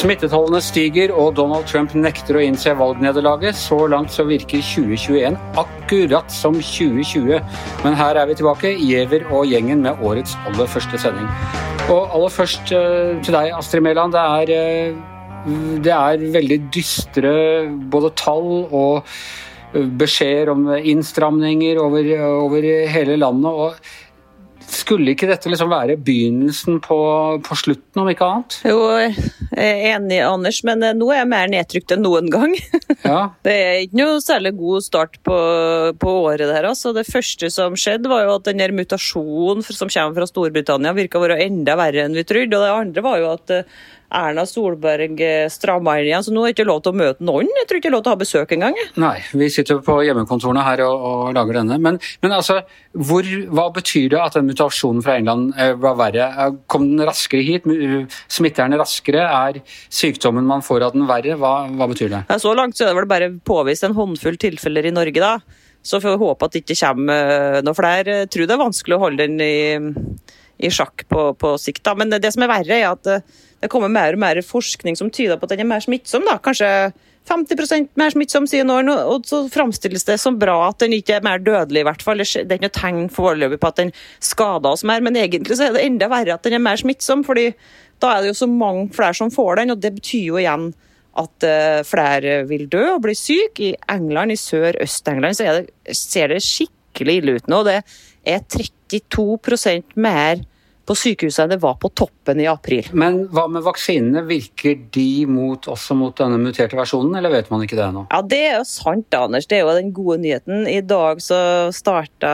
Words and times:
Smittetallene 0.00 0.62
stiger, 0.64 1.10
og 1.12 1.34
Donald 1.36 1.66
Trump 1.68 1.92
nekter 1.92 2.38
å 2.38 2.40
innse 2.40 2.72
valgnederlaget. 2.78 3.58
Så 3.58 3.82
langt 3.92 4.14
så 4.14 4.24
virker 4.24 4.62
2021 4.64 5.36
akkurat 5.60 6.32
som 6.32 6.56
2020. 6.56 7.36
Men 7.84 7.98
her 7.98 8.16
er 8.16 8.30
vi 8.30 8.38
tilbake, 8.38 8.72
Giæver 8.80 9.26
og 9.28 9.52
gjengen 9.52 9.84
med 9.84 10.00
årets 10.00 10.38
aller 10.48 10.70
første 10.72 11.02
sending. 11.02 11.28
Og 11.92 12.08
aller 12.16 12.32
først 12.32 12.72
eh, 12.72 13.20
til 13.20 13.36
deg, 13.36 13.52
Astrid 13.58 13.84
Mæland. 13.84 14.16
Det 14.16 14.56
eh, 14.56 14.96
det 15.84 15.92
er 15.92 16.24
veldig 16.32 16.58
dystre 16.72 17.30
både 17.92 18.10
tall 18.16 18.66
og 18.76 19.06
beskjeder 19.72 20.52
om 20.54 20.68
innstramninger 20.76 21.78
over, 21.82 22.12
over 22.44 22.70
hele 22.90 23.18
landet. 23.20 23.50
og 23.50 24.08
skulle 24.70 25.14
ikke 25.14 25.28
dette 25.30 25.50
liksom 25.50 25.70
være 25.70 25.96
begynnelsen 26.00 26.80
på, 26.84 26.98
på, 27.46 27.56
slutten, 27.58 28.02
om 28.02 28.10
ikke 28.10 28.26
annet? 28.26 28.56
Jo, 28.66 28.78
jeg 29.00 29.14
er 29.58 29.96
enig, 29.96 30.20
Anders, 30.24 30.60
men 30.66 30.84
nå 30.98 31.10
er 31.10 31.22
jeg 31.22 31.30
mer 31.32 31.52
nedtrykt 31.52 31.94
enn 31.96 32.04
noen 32.06 32.30
gang. 32.32 32.56
Ja. 33.00 33.30
Det 33.42 33.52
er 33.54 33.78
ikke 33.80 33.96
noe 33.96 34.18
særlig 34.20 34.50
god 34.58 34.84
start 34.84 35.14
på, 35.24 35.36
på 36.02 36.10
året. 36.20 36.44
der. 36.50 36.66
Altså. 36.68 36.92
Det 36.94 37.06
første 37.08 37.48
som 37.50 37.72
skjedde, 37.78 38.10
var 38.12 38.26
jo 38.26 38.34
at 38.34 38.50
den 38.50 38.60
mutasjonen 38.76 39.64
som 39.64 39.88
kommer 39.88 40.18
fra 40.18 40.28
Storbritannia, 40.28 40.92
virka 40.94 41.16
å 41.18 41.24
være 41.24 41.38
enda 41.46 41.78
verre 41.80 42.04
enn 42.04 42.18
vi 42.18 42.26
trodde. 42.28 42.58
Og 42.58 42.66
det 42.66 42.74
andre 42.74 43.04
var 43.06 43.22
jo 43.22 43.30
at 43.32 43.54
Erna 44.10 44.42
Solberg 44.48 45.20
eh, 45.22 45.46
stramma 45.52 45.96
inn 46.00 46.08
igjen, 46.08 46.24
så 46.26 46.32
nå 46.34 46.42
er 46.42 46.50
det 46.50 46.56
ikke 46.58 46.68
lov 46.68 46.80
til 46.84 46.92
å 46.92 46.98
møte 46.98 47.26
noen. 47.26 47.50
Jeg 47.60 47.68
tror 47.68 47.78
ikke 47.78 47.86
det 47.86 47.92
er 47.92 47.94
lov 47.94 48.02
til 48.02 48.10
å 48.10 48.14
ha 48.16 48.20
besøk 48.20 48.54
engang. 48.56 48.78
Nei, 49.00 49.14
vi 49.38 49.50
sitter 49.54 49.78
på 49.86 50.00
hjemmekontorene 50.06 50.64
her 50.66 50.82
og, 50.86 51.06
og 51.10 51.36
lager 51.36 51.60
denne. 51.60 51.78
Men, 51.82 52.00
men 52.24 52.34
altså, 52.34 52.60
hvor, 52.96 53.28
hva 53.54 53.68
betyr 53.76 54.10
det 54.14 54.20
at 54.22 54.38
den 54.38 54.50
mutasjonen 54.50 55.04
fra 55.06 55.16
England 55.20 55.54
eh, 55.54 55.72
var 55.78 55.96
verre? 56.00 56.26
Eh, 56.26 56.58
kom 56.70 56.88
den 56.90 57.06
raskere 57.06 57.46
hit? 57.46 57.70
Smitter 58.26 58.66
den 58.66 58.80
raskere? 58.82 59.24
Er 59.30 59.62
sykdommen 59.86 60.48
man 60.48 60.66
får 60.66 60.88
av 60.88 60.98
den 60.98 61.06
verre? 61.10 61.38
Hva, 61.38 61.54
hva 61.70 61.90
betyr 61.90 62.10
det? 62.10 62.24
Ja, 62.32 62.40
så 62.42 62.54
langt 62.58 62.78
så 62.78 62.88
er 62.88 62.92
det 62.92 63.00
vel 63.02 63.10
bare 63.10 63.32
påvist 63.46 63.86
en 63.86 63.94
håndfull 63.96 64.40
tilfeller 64.42 64.90
i 64.90 64.94
Norge, 64.96 65.22
da. 65.22 65.36
Så 65.86 65.96
får 66.02 66.16
vi 66.16 66.26
håpe 66.26 66.44
at 66.44 66.52
det 66.52 66.64
ikke 66.64 66.76
kommer 66.82 67.62
noe 67.64 67.76
flere. 67.78 68.22
Jeg 68.24 68.34
tror 68.34 68.48
det 68.48 68.56
er 68.56 68.60
vanskelig 68.66 68.96
å 68.98 69.04
holde 69.06 69.24
den 69.24 69.40
i, 69.40 69.54
i 70.62 70.70
sjakk 70.72 71.06
på, 71.10 71.30
på 71.40 71.54
sikt. 71.60 71.84
Da. 71.86 71.96
Men 71.98 72.12
det 72.12 72.32
som 72.34 72.44
er 72.44 72.52
verre, 72.52 72.80
er 72.80 72.90
at 72.90 73.06
det 73.60 73.70
kommer 73.72 73.92
mer 73.92 74.16
og 74.16 74.22
mer 74.22 74.40
forskning 74.44 74.96
som 74.96 75.12
tyder 75.12 75.38
på 75.38 75.48
at 75.48 75.54
den 75.54 75.64
er 75.64 75.72
mer 75.72 75.84
smittsom. 75.84 76.24
da, 76.28 76.38
Kanskje 76.42 76.92
50% 77.28 77.92
mer 78.00 78.10
smittsom, 78.10 78.46
sier 78.48 78.64
noen, 78.66 78.88
og 78.90 79.26
så 79.28 79.42
framstilles 79.52 80.06
det 80.08 80.16
som 80.22 80.38
bra 80.40 80.56
at 80.70 80.80
den 80.82 80.96
ikke 80.96 81.18
er 81.18 81.26
mer 81.26 81.42
dødelig, 81.44 81.82
i 81.82 81.86
hvert 81.86 82.04
fall. 82.04 82.22
Det 82.22 82.42
er 82.42 82.56
ikke 82.56 82.66
noe 82.66 82.78
tegn 82.78 83.10
foreløpig 83.12 83.60
på 83.60 83.70
at 83.70 83.82
den 83.82 83.92
skader 84.24 84.72
oss 84.72 84.84
mer, 84.88 85.04
men 85.04 85.18
egentlig 85.20 85.58
så 85.58 85.68
er 85.68 85.76
det 85.76 85.84
enda 85.86 86.10
verre 86.10 86.34
at 86.34 86.46
den 86.46 86.56
er 86.58 86.64
mer 86.64 86.80
smittsom, 86.80 87.22
fordi 87.26 87.50
da 88.00 88.14
er 88.14 88.24
det 88.24 88.32
jo 88.32 88.40
så 88.40 88.48
mange 88.50 88.88
flere 88.96 89.18
som 89.18 89.32
får 89.32 89.60
den, 89.60 89.74
og 89.74 89.82
det 89.84 89.92
betyr 90.00 90.30
jo 90.32 90.40
igjen 90.40 90.70
at 91.20 91.46
uh, 91.46 91.80
flere 91.84 92.40
vil 92.48 92.68
dø 92.70 92.84
og 92.94 93.04
bli 93.04 93.14
syke. 93.18 93.70
I 93.70 93.72
England, 93.92 94.32
i 94.32 94.40
Sør-Øst-England, 94.40 95.36
så 95.36 95.56
det, 95.60 95.96
ser 95.98 96.32
det 96.32 96.40
skikkelig 96.46 97.16
ille 97.20 97.38
ut 97.38 97.50
nå. 97.50 97.62
Det 97.66 97.80
er 97.80 98.44
32% 98.90 99.94
mer 99.94 100.42
på 100.90 100.96
sykehuset 100.98 101.52
det 101.52 101.60
var 101.62 101.76
på 101.78 101.88
toppen 101.94 102.40
i 102.42 102.48
april. 102.50 102.88
Men 102.98 103.22
hva 103.30 103.44
med 103.52 103.62
vaksinene? 103.62 104.24
Virker 104.26 104.78
de 104.90 105.26
mot, 105.30 105.68
også 105.70 105.94
mot 105.94 106.16
denne 106.18 106.40
muterte 106.42 106.78
versjonen, 106.78 107.14
eller 107.20 107.30
vet 107.30 107.50
man 107.52 107.62
ikke 107.62 107.78
det 107.78 107.84
ennå? 107.86 108.06
Ja, 108.10 108.22
Det 108.26 108.40
er 108.48 108.56
jo 108.58 108.64
sant, 108.66 109.14
Anders. 109.14 109.46
Det 109.46 109.60
er 109.60 109.62
jo 109.62 109.76
den 109.76 109.92
gode 109.94 110.18
nyheten. 110.24 110.66
I 110.66 110.80
dag 110.82 111.22
så 111.22 111.70
starta 111.74 112.32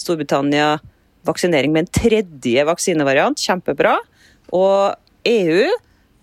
Storbritannia 0.00 0.80
vaksinering 1.28 1.72
med 1.72 1.86
en 1.86 1.92
tredje 1.94 2.66
vaksinevariant. 2.66 3.38
Kjempebra. 3.38 3.94
Og 4.56 4.96
EU 5.30 5.70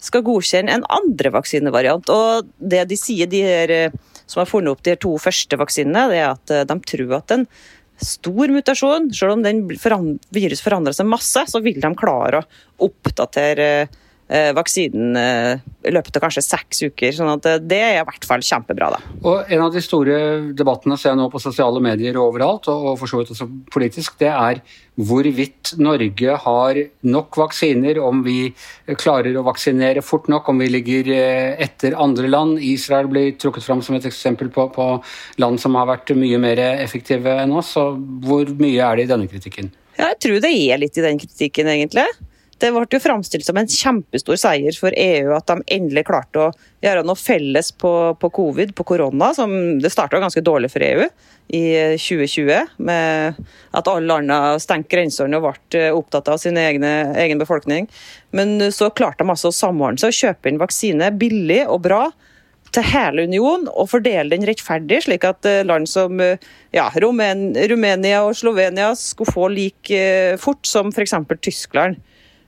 skal 0.03 0.25
godkjenne 0.25 0.73
en 0.73 0.85
andre 0.91 1.31
vaksinevariant. 1.33 2.11
Og 2.11 2.51
det 2.59 2.83
de 2.89 2.99
sier, 2.99 3.29
de 3.29 3.41
her, 3.45 3.71
eh, 3.71 3.91
som 4.25 4.41
har 4.41 4.49
funnet 4.49 4.73
opp 4.73 4.83
de 4.83 4.95
to 4.99 5.15
første 5.21 5.57
vaksinene, 5.57 6.09
det 6.11 6.21
er 6.21 6.29
at 6.33 6.53
eh, 6.53 6.67
de 6.67 6.79
tror 6.91 7.17
at 7.21 7.31
den 7.31 7.47
stor 8.03 8.53
mutasjon. 8.53 9.09
Selv 9.15 9.37
om 9.37 9.45
den 9.45 9.63
virus 10.33 10.63
forandrer 10.63 10.95
seg 10.95 11.09
masse, 11.09 11.45
så 11.49 11.61
vil 11.63 11.79
de 11.81 11.93
klare 11.97 12.43
å 12.43 12.89
oppdatere 12.89 13.69
eh, 13.83 13.95
vaksinen 14.27 15.15
eh, 15.15 15.59
i 15.87 15.91
løpet 15.95 16.17
av 16.19 16.25
kanskje 16.25 16.43
seks 16.43 16.81
uker. 16.89 17.13
sånn 17.15 17.31
at 17.31 17.45
eh, 17.47 17.61
Det 17.63 17.79
er 17.79 17.93
i 18.01 18.03
hvert 18.07 18.27
fall 18.27 18.43
kjempebra. 18.43 18.89
da. 18.97 18.99
Og 19.23 19.53
En 19.53 19.63
av 19.63 19.71
de 19.71 19.83
store 19.83 20.17
debattene 20.57 20.97
ser 20.99 21.13
jeg 21.13 21.19
nå 21.21 21.29
på 21.31 21.39
sosiale 21.39 21.79
medier 21.83 22.17
og 22.19 22.33
overalt, 22.33 22.67
og 22.67 22.97
for 22.99 23.07
så 23.07 23.21
vidt 23.21 23.31
også 23.31 23.47
politisk, 23.71 24.19
det 24.19 24.33
er 24.33 24.61
hvorvidt 24.97 25.75
Norge 25.79 26.37
har 26.43 26.81
nok 27.05 27.37
vaksiner, 27.37 28.01
om 28.03 28.23
vi 28.25 28.51
klarer 28.97 29.37
å 29.37 29.45
vaksinere 29.45 30.01
fort 30.03 30.27
nok, 30.27 30.49
om 30.49 30.59
vi 30.59 30.71
ligger 30.73 31.11
etter 31.61 31.95
andre 31.95 32.27
land. 32.27 32.57
Israel 32.59 33.07
blir 33.07 33.35
trukket 33.37 33.63
fram 33.63 33.83
som 33.85 33.95
et 33.95 34.07
eksempel 34.09 34.49
på, 34.51 34.67
på 34.73 34.87
land 35.39 35.61
som 35.61 35.77
har 35.77 35.87
vært 35.87 36.15
mye 36.17 36.39
mer 36.41 36.59
effektive 36.73 37.37
enn 37.43 37.53
oss. 37.55 37.75
Så 37.77 37.91
hvor 38.25 38.49
mye 38.57 38.81
er 38.81 38.97
det 38.97 39.05
i 39.05 39.11
denne 39.13 39.29
kritikken? 39.29 39.69
Ja, 39.97 40.11
jeg 40.11 40.19
tror 40.25 40.41
det 40.41 40.51
er 40.51 40.81
litt 40.81 40.97
i 40.97 41.05
den 41.05 41.21
kritikken, 41.21 41.69
egentlig. 41.71 42.09
Det 42.57 42.71
ble 42.73 42.87
jo 42.89 43.01
framstilt 43.01 43.45
som 43.45 43.57
en 43.59 43.69
kjempestor 43.69 44.37
seier 44.41 44.73
for 44.79 44.93
EU 44.97 45.33
at 45.35 45.45
de 45.49 45.61
endelig 45.75 46.07
klarte 46.07 46.41
å 46.41 46.53
gjøre 46.81 47.03
noe 47.05 47.19
felles 47.19 47.69
på, 47.77 47.91
på 48.17 48.29
covid, 48.33 48.73
på 48.77 48.85
korona. 48.93 49.29
som 49.37 49.51
Det 49.81 49.91
starta 49.93 50.21
ganske 50.21 50.41
dårlig 50.41 50.71
for 50.73 50.85
EU 50.85 51.05
i 51.53 51.61
2020, 52.01 52.73
med 52.83 53.37
at 53.77 53.87
alle 53.91 54.09
landene 54.09 54.57
stengte 54.59 54.91
grensene 54.95 55.37
og 55.37 55.45
ble 55.45 55.79
eh, 55.79 55.93
opptatt 55.95 56.33
av 56.33 56.41
sin 56.41 56.57
egne, 56.59 57.13
egen 57.21 57.39
befolkning. 57.39 57.87
Men 58.35 58.71
så 58.73 58.89
klarte 58.89 59.23
de 59.23 59.35
altså 59.35 59.53
å 59.53 59.55
samordne 59.55 60.01
seg 60.01 60.11
og 60.11 60.19
kjøpe 60.23 60.49
inn 60.51 60.59
vaksine 60.61 61.13
billig 61.15 61.61
og 61.69 61.85
bra 61.85 62.01
til 62.75 62.83
hele 62.83 63.23
unionen 63.29 63.69
og 63.69 63.87
fordele 63.93 64.33
den 64.33 64.43
rettferdig, 64.49 65.05
slik 65.05 65.29
at 65.29 65.45
eh, 65.47 65.63
land 65.67 65.87
som 65.87 66.19
ja, 66.19 66.89
Rumen, 66.97 67.51
Rumenia 67.69 68.25
og 68.25 68.35
Slovenia 68.41 68.91
skulle 68.97 69.37
få 69.37 69.47
like 69.53 70.03
fort 70.41 70.65
som 70.67 70.89
f.eks. 70.89 71.15
Tyskland. 71.37 72.01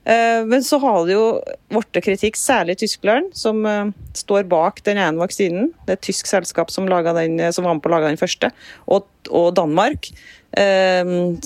Eh, 0.04 0.46
men 0.46 0.64
så 0.64 0.78
har 0.80 1.04
det 1.06 1.14
jo 1.14 1.24
blitt 1.70 2.00
kritikk, 2.04 2.38
særlig 2.40 2.78
Tyskland, 2.80 3.34
som 3.36 3.64
eh, 3.68 3.92
står 4.16 4.48
bak 4.50 4.80
den 4.86 5.00
ene 5.00 5.20
vaksinen. 5.20 5.70
Det 5.84 5.94
er 5.94 6.00
et 6.00 6.06
tysk 6.08 6.30
selskap 6.30 6.72
som, 6.72 6.88
den, 6.88 7.38
eh, 7.40 7.52
som 7.52 7.68
var 7.68 7.76
med 7.76 7.84
på 7.84 7.92
å 7.92 7.96
lage 7.96 8.12
den 8.12 8.20
første. 8.20 8.52
Og, 8.88 9.08
og 9.30 9.52
Danmark, 9.58 10.12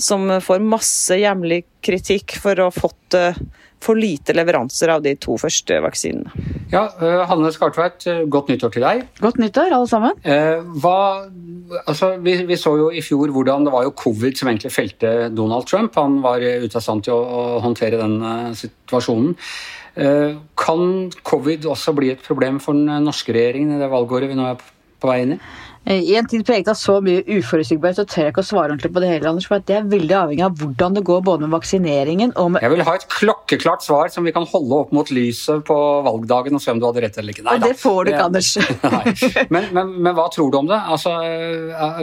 som 0.01 0.23
får 0.41 0.63
masse 0.65 1.13
hjemlig 1.13 1.59
kritikk 1.85 2.33
for 2.41 2.57
å 2.57 2.71
ha 2.71 2.73
fått 2.73 3.17
for 3.85 3.99
lite 3.99 4.33
leveranser 4.35 4.95
av 4.95 5.03
de 5.05 5.15
to 5.21 5.37
første 5.41 5.77
vaksinene. 5.85 6.33
Ja, 6.73 6.87
Hanne 7.29 7.51
Skartveit, 7.53 8.07
godt 8.31 8.49
nyttår 8.51 8.73
til 8.73 8.85
deg. 8.85 9.05
Godt 9.21 9.39
nyttår, 9.41 9.71
alle 9.77 9.89
sammen. 9.89 10.17
Hva, 10.81 10.97
altså, 11.85 12.15
vi, 12.25 12.35
vi, 12.49 12.57
så 12.59 12.73
jo 12.79 12.89
i 12.89 13.03
fjor 13.05 13.31
hvordan 13.35 13.67
det 13.67 13.73
var 13.75 13.85
jo 13.85 13.95
covid 13.95 14.37
som 14.39 14.49
egentlig 14.51 14.73
felte 14.73 15.13
Donald 15.35 15.69
Trump. 15.69 15.95
Han 16.01 16.19
var 16.25 16.41
ute 16.41 16.81
av 16.81 16.83
stand 16.83 17.05
til 17.05 17.15
å, 17.15 17.21
å 17.21 17.63
håndtere 17.63 18.01
den 18.01 18.17
situasjonen. 18.57 19.35
Kan 20.59 20.87
covid 21.23 21.69
også 21.71 21.93
bli 21.95 22.11
et 22.11 22.23
problem 22.25 22.57
for 22.63 22.75
den 22.75 23.05
norske 23.05 23.35
regjeringen 23.35 23.77
i 23.77 23.79
det 23.79 23.91
valgåret 23.93 24.31
vi 24.31 24.39
nå 24.39 24.49
er 24.49 24.57
på 24.59 24.74
vei 25.09 25.21
inn 25.23 25.37
i? 25.37 25.39
Eh, 25.85 26.01
I 26.01 26.15
en 26.17 26.25
tid 26.27 26.41
preget 26.45 26.69
av 26.71 26.77
så 26.79 26.95
mye 27.03 27.21
uforutsigbarhet, 27.29 27.99
så 27.99 28.05
tør 28.09 28.23
jeg 28.23 28.33
ikke 28.33 28.41
å 28.41 28.47
svare 28.47 28.73
ordentlig 28.73 28.89
på 28.95 29.01
det 29.03 29.09
hele. 29.11 29.29
Anders, 29.29 29.45
for 29.49 29.61
Det 29.61 29.75
er 29.77 29.89
veldig 29.89 30.15
avhengig 30.17 30.45
av 30.47 30.55
hvordan 30.57 30.95
det 30.97 31.03
går 31.05 31.21
både 31.27 31.45
med 31.45 31.53
vaksineringen 31.53 32.33
og 32.41 32.51
med 32.55 32.65
Jeg 32.65 32.73
vil 32.73 32.85
ha 32.87 32.95
et 32.97 33.05
klokkeklart 33.13 33.85
svar 33.85 34.09
som 34.09 34.25
vi 34.25 34.33
kan 34.33 34.47
holde 34.49 34.79
opp 34.81 34.95
mot 34.95 35.11
lyset 35.13 35.61
på 35.67 35.77
valgdagen 36.07 36.57
og 36.57 36.63
se 36.63 36.73
om 36.73 36.81
du 36.81 36.87
hadde 36.87 37.05
rett 37.05 37.19
eller 37.21 37.35
ikke. 37.35 37.45
Nei, 37.45 37.59
og 37.59 37.67
det 37.67 37.75
får 37.77 37.99
du 38.01 38.11
ikke, 38.11 38.25
Anders. 38.25 38.49
men, 39.53 39.69
men, 39.77 39.93
men, 39.99 40.11
hva 40.17 40.25
tror 40.33 40.49
du 40.49 40.57
om 40.63 40.71
det? 40.73 40.81
Altså, 40.97 41.13
eh, 41.21 42.01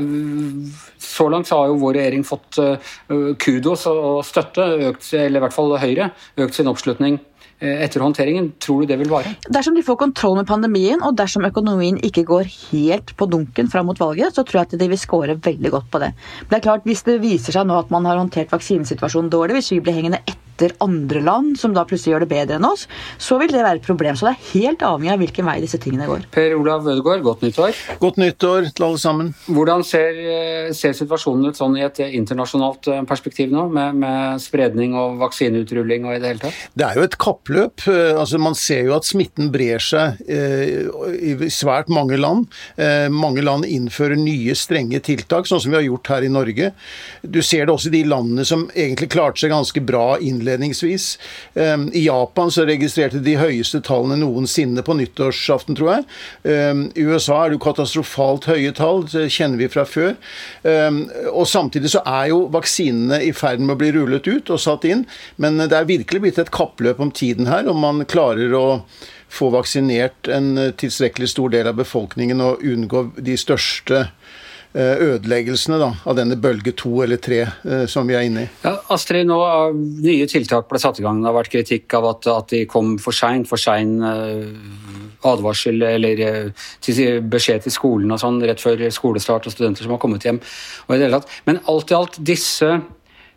så 1.03 1.27
langt 1.33 1.51
har 1.51 1.67
jo 1.73 1.81
vår 1.83 1.99
regjering 1.99 2.23
fått 2.26 2.62
eh, 2.62 2.94
kudos 3.43 3.88
og 3.91 4.23
støtte, 4.26 4.69
økt, 4.93 5.11
eller 5.19 5.43
i 5.43 5.47
hvert 5.49 5.59
fall 5.59 5.75
Høyre, 5.82 6.12
økt 6.38 6.55
sin 6.55 6.71
oppslutning 6.71 7.19
Eh, 7.19 7.31
etter 7.62 8.03
håndteringen. 8.05 8.53
Tror 8.62 8.82
du 8.82 8.91
det 8.91 8.99
vil 9.00 9.11
vare? 9.12 9.35
Dersom 9.53 9.76
de 9.76 9.85
får 9.87 10.00
kontroll 10.00 10.38
med 10.41 10.49
pandemien, 10.50 11.03
og 11.03 11.17
dersom 11.19 11.47
økonomien 11.49 12.00
ikke 12.03 12.26
går 12.29 12.50
helt 12.73 13.14
på 13.17 13.29
dunken 13.31 13.70
fram 13.73 13.88
mot 13.91 14.00
valget, 14.00 14.35
så 14.35 14.44
tror 14.47 14.62
jeg 14.62 14.73
at 14.73 14.79
de 14.81 14.91
vil 14.93 15.00
score 15.00 15.38
veldig 15.38 15.73
godt 15.75 15.91
på 15.93 16.03
det. 16.03 16.12
Men 16.44 16.55
det 16.55 16.61
er 16.61 16.69
klart, 16.69 16.87
Hvis 16.88 17.05
det 17.06 17.20
viser 17.23 17.55
seg 17.55 17.67
nå 17.69 17.79
at 17.79 17.91
man 17.94 18.05
har 18.09 18.19
håndtert 18.19 18.50
vaksinesituasjonen 18.53 19.31
dårlig, 19.31 19.61
hvis 19.61 19.73
vi 19.76 19.82
blir 19.85 19.94
hengende 19.94 20.23
etter 20.26 20.75
andre 20.85 21.23
land 21.25 21.56
som 21.59 21.73
da 21.75 21.85
plutselig 21.88 22.12
gjør 22.12 22.25
det 22.25 22.31
bedre 22.31 22.59
enn 22.59 22.67
oss, 22.69 22.85
så 23.19 23.38
vil 23.41 23.50
det 23.50 23.62
være 23.64 23.81
et 23.81 23.87
problem. 23.87 24.17
Så 24.19 24.29
det 24.29 24.35
er 24.35 24.50
helt 24.53 24.85
avhengig 24.87 25.12
av 25.14 25.23
hvilken 25.23 25.49
vei 25.49 25.56
disse 25.62 25.81
tingene 25.82 26.09
går. 26.11 26.26
Per 26.35 26.55
Olav 26.59 26.87
Ødegaard, 26.87 27.25
godt 27.25 27.43
nyttår. 27.47 27.79
Godt 28.03 28.20
nyttår 28.20 28.69
til 28.76 28.87
alle 28.87 29.00
sammen. 29.00 29.32
Hvordan 29.49 29.85
ser, 29.87 30.19
eh, 30.20 30.73
ser 30.76 30.93
situasjonen 30.99 31.49
ut 31.50 31.59
sånn 31.59 31.79
i 31.79 31.87
et 31.87 31.99
internasjonalt 32.05 32.88
eh, 32.93 33.03
perspektiv 33.09 33.50
nå, 33.55 33.69
med, 33.73 33.99
med 34.03 34.43
spredning 34.44 34.94
og 34.99 35.19
vaksineutrulling 35.23 36.06
og 36.06 36.17
i 36.17 36.20
det 36.23 36.32
hele 36.32 36.44
tatt? 36.44 36.62
Det 36.76 36.87
er 36.88 37.00
jo 37.00 37.06
et 37.09 37.19
kappløp 37.19 37.51
kappløp. 37.52 37.87
Eh, 37.88 38.19
altså 38.19 38.38
Man 38.38 38.54
ser 38.54 38.87
jo 38.87 38.96
at 38.96 39.06
smitten 39.06 39.50
brer 39.52 39.81
seg 39.82 40.20
eh, 40.28 40.88
i 41.20 41.50
svært 41.50 41.88
mange 41.88 42.16
land. 42.16 42.46
Eh, 42.76 43.08
mange 43.08 43.43
land 43.43 43.64
innfører 43.64 44.16
nye, 44.16 44.54
strenge 44.54 45.00
tiltak, 45.00 45.46
sånn 45.46 45.60
som 45.60 45.72
vi 45.72 45.78
har 45.78 45.87
gjort 45.87 46.08
her 46.08 46.22
i 46.22 46.32
Norge. 46.32 46.72
Du 47.22 47.43
ser 47.43 47.66
det 47.66 47.75
også 47.75 47.90
i 47.90 47.96
de 47.99 48.04
landene 48.08 48.44
som 48.44 48.69
egentlig 48.75 49.10
klarte 49.12 49.43
seg 49.43 49.52
ganske 49.52 49.81
bra 49.84 50.19
innledningsvis. 50.20 51.16
I 51.56 52.04
Japan 52.04 52.50
så 52.52 52.64
registrerte 52.66 53.20
de 53.22 53.34
høyeste 53.38 53.81
tallene 53.84 54.19
noensinne 54.20 54.82
på 54.84 54.94
nyttårsaften, 54.96 55.76
tror 55.78 55.90
jeg. 55.93 56.04
I 56.96 57.06
USA 57.06 57.38
er 57.43 57.50
det 57.50 57.58
jo 57.58 57.62
katastrofalt 57.64 58.49
høye 58.50 58.72
tall, 58.76 59.04
det 59.10 59.28
kjenner 59.32 59.60
vi 59.60 59.70
fra 59.72 59.84
før. 59.88 60.14
Og 61.32 61.46
samtidig 61.49 61.93
så 61.94 62.02
er 62.08 62.31
jo 62.32 62.44
vaksinene 62.52 63.22
i 63.26 63.32
ferd 63.37 63.62
med 63.62 63.76
å 63.76 63.81
bli 63.81 63.93
rullet 63.96 64.28
ut 64.28 64.52
og 64.52 64.62
satt 64.62 64.87
inn. 64.88 65.04
Men 65.43 65.60
det 65.62 65.76
er 65.76 65.88
virkelig 65.88 66.25
blitt 66.25 66.43
et 66.43 66.52
kappløp 66.54 67.02
om 67.02 67.12
tiden 67.14 67.42
her, 67.50 67.69
om 67.69 67.83
man 67.83 68.05
klarer 68.09 68.55
å 68.56 68.67
få 69.33 69.49
vaksinert 69.55 70.29
en 70.29 70.55
tilstrekkelig 70.77 71.31
stor 71.33 71.53
del 71.55 71.71
av 71.71 71.79
befolkningen 71.79 72.43
og 72.44 72.65
unngå 72.69 73.06
de 73.17 73.37
største 73.41 74.03
eh, 74.03 75.00
ødeleggelsene 75.06 75.79
da, 75.81 75.89
av 76.05 76.19
denne 76.19 76.37
bølge 76.37 76.75
to 76.77 76.99
eller 77.05 77.21
tre 77.23 77.41
eh, 77.47 77.87
som 77.89 78.09
vi 78.09 78.19
er 78.19 78.29
inne 78.29 78.44
i. 78.44 78.50
Ja, 78.67 78.75
Astrid, 78.93 79.25
nå 79.31 79.39
nye 80.05 80.29
tiltak 80.29 80.69
ble 80.69 80.83
satt 80.83 81.00
i 81.00 81.06
gang. 81.06 81.23
Det 81.23 81.31
har 81.31 81.39
vært 81.39 81.55
kritikk 81.55 81.97
av 81.97 82.11
at, 82.12 82.29
at 82.35 82.53
de 82.53 82.67
kom 82.69 82.99
for 83.00 83.17
seint. 83.17 83.49
For 83.49 83.61
sein 83.61 83.97
advarsel 85.29 85.83
eller 85.87 86.23
til 86.83 87.21
beskjed 87.31 87.67
til 87.67 87.75
skolen 87.75 88.12
og 88.12 88.21
sånn 88.23 88.41
rett 88.45 88.62
før 88.62 88.83
skolestart 88.95 89.47
og 89.47 89.55
studenter 89.55 89.87
som 89.87 89.95
har 89.95 90.03
kommet 90.03 90.27
hjem. 90.27 90.41
Og 90.88 90.95
i 90.95 90.99
det 90.99 91.09
hele 91.09 91.21
tatt. 91.23 91.38
Men 91.49 91.62
alt 91.71 91.93
i 91.93 91.97
alt, 91.99 92.19
disse 92.33 92.75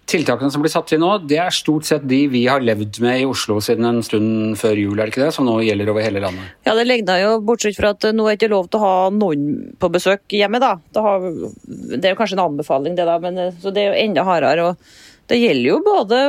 Tiltakene 0.06 0.54
som 0.54 0.62
blir 0.62 0.70
satt 0.70 0.92
inn 0.94 1.02
nå, 1.02 1.12
det 1.26 1.40
er 1.42 1.54
stort 1.54 1.88
sett 1.88 2.04
de 2.06 2.20
vi 2.30 2.44
har 2.46 2.62
levd 2.62 3.00
med 3.02 3.24
i 3.24 3.26
Oslo 3.26 3.58
siden 3.64 3.88
en 3.90 4.04
stund 4.06 4.54
før 4.62 4.78
jul, 4.78 5.00
er 5.00 5.08
det 5.08 5.16
ikke 5.16 5.24
det? 5.24 5.32
Som 5.34 5.48
nå 5.50 5.56
gjelder 5.66 5.90
over 5.94 6.06
hele 6.06 6.22
landet? 6.22 6.52
Ja, 6.68 6.76
det 6.78 6.86
ligner 6.86 7.24
jo, 7.24 7.32
bortsett 7.46 7.80
fra 7.80 7.96
at 7.96 8.06
nå 8.14 8.28
er 8.28 8.36
det 8.36 8.44
ikke 8.44 8.54
lov 8.54 8.70
til 8.70 8.82
å 8.82 8.86
ha 8.86 9.10
noen 9.16 9.50
på 9.82 9.90
besøk 9.96 10.38
hjemme, 10.38 10.62
da. 10.62 10.76
Har, 11.02 11.26
det 11.66 12.04
er 12.04 12.14
jo 12.14 12.20
kanskje 12.22 12.38
en 12.38 12.46
anbefaling, 12.46 12.98
det 13.00 13.10
da, 13.10 13.18
men 13.24 13.42
så 13.64 13.74
det 13.74 13.82
er 13.82 13.92
jo 13.92 14.06
enda 14.06 14.28
hardere. 14.30 14.70
og 14.70 15.28
Det 15.32 15.42
gjelder 15.42 15.70
jo 15.72 15.82
både 15.90 16.22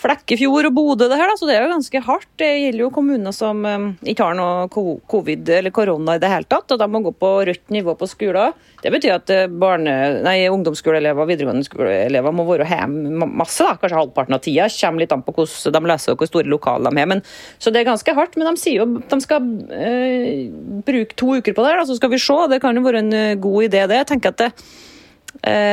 Flekkefjord 0.00 0.70
og 0.70 0.76
Bodø, 0.76 1.08
det 1.10 1.18
her, 1.18 1.28
da, 1.28 1.36
så 1.36 1.48
det 1.48 1.56
er 1.58 1.66
jo 1.66 1.74
ganske 1.74 2.00
hardt. 2.06 2.28
Det 2.40 2.48
gjelder 2.48 2.84
jo 2.86 2.90
kommuner 2.94 3.34
som 3.36 3.60
um, 3.66 3.90
ikke 4.00 4.24
har 4.30 4.38
noe 4.38 4.68
covid 4.70 5.50
eller 5.58 5.74
korona 5.76 6.16
i 6.16 6.22
det 6.22 6.30
hele 6.32 6.48
tatt, 6.48 6.72
og 6.72 6.80
de 6.80 6.88
må 6.88 7.02
gå 7.04 7.12
på 7.20 7.32
rødt 7.50 7.74
nivå 7.74 7.94
på 8.00 8.08
skoler. 8.08 8.54
Det 8.80 8.92
betyr 8.94 9.18
at 9.18 9.32
eh, 9.34 9.50
barne, 9.60 9.92
nei, 10.24 10.38
ungdomsskoleelever 10.48 11.20
og 11.20 11.28
videregående 11.28 11.66
skoleelever 11.66 12.32
må 12.32 12.46
være 12.48 12.68
hjemme 12.70 13.28
masse, 13.28 13.60
da, 13.60 13.76
kanskje 13.76 13.98
halvparten 14.00 14.38
av 14.38 14.44
tida. 14.44 14.70
Kommer 14.80 15.04
litt 15.04 15.12
an 15.12 15.24
på 15.26 15.34
hvordan 15.36 15.76
de 15.76 15.92
leser 15.92 16.14
og 16.14 16.22
hvor 16.22 16.30
store 16.30 16.48
lokaler 16.48 16.88
de 16.88 17.02
har. 17.04 17.10
Men, 17.12 17.24
så 17.60 17.72
det 17.72 17.82
er 17.82 17.90
ganske 17.90 18.16
hardt. 18.16 18.38
Men 18.40 18.48
de 18.48 18.62
sier 18.62 18.80
jo 18.80 19.02
de 19.10 19.20
skal 19.20 19.50
øh, 19.84 20.46
bruke 20.86 21.18
to 21.20 21.34
uker 21.40 21.56
på 21.56 21.66
det, 21.66 21.76
da, 21.76 21.88
så 21.88 21.98
skal 22.00 22.14
vi 22.14 22.22
se. 22.22 22.38
Det 22.54 22.62
kan 22.64 22.78
jo 22.78 22.86
være 22.86 23.04
en 23.04 23.12
eh, 23.16 23.40
god 23.40 23.68
idé, 23.68 23.84
det. 23.84 24.00
Jeg 24.00 24.14
tenker 24.14 24.32
at 24.32 24.46
det, 24.46 24.54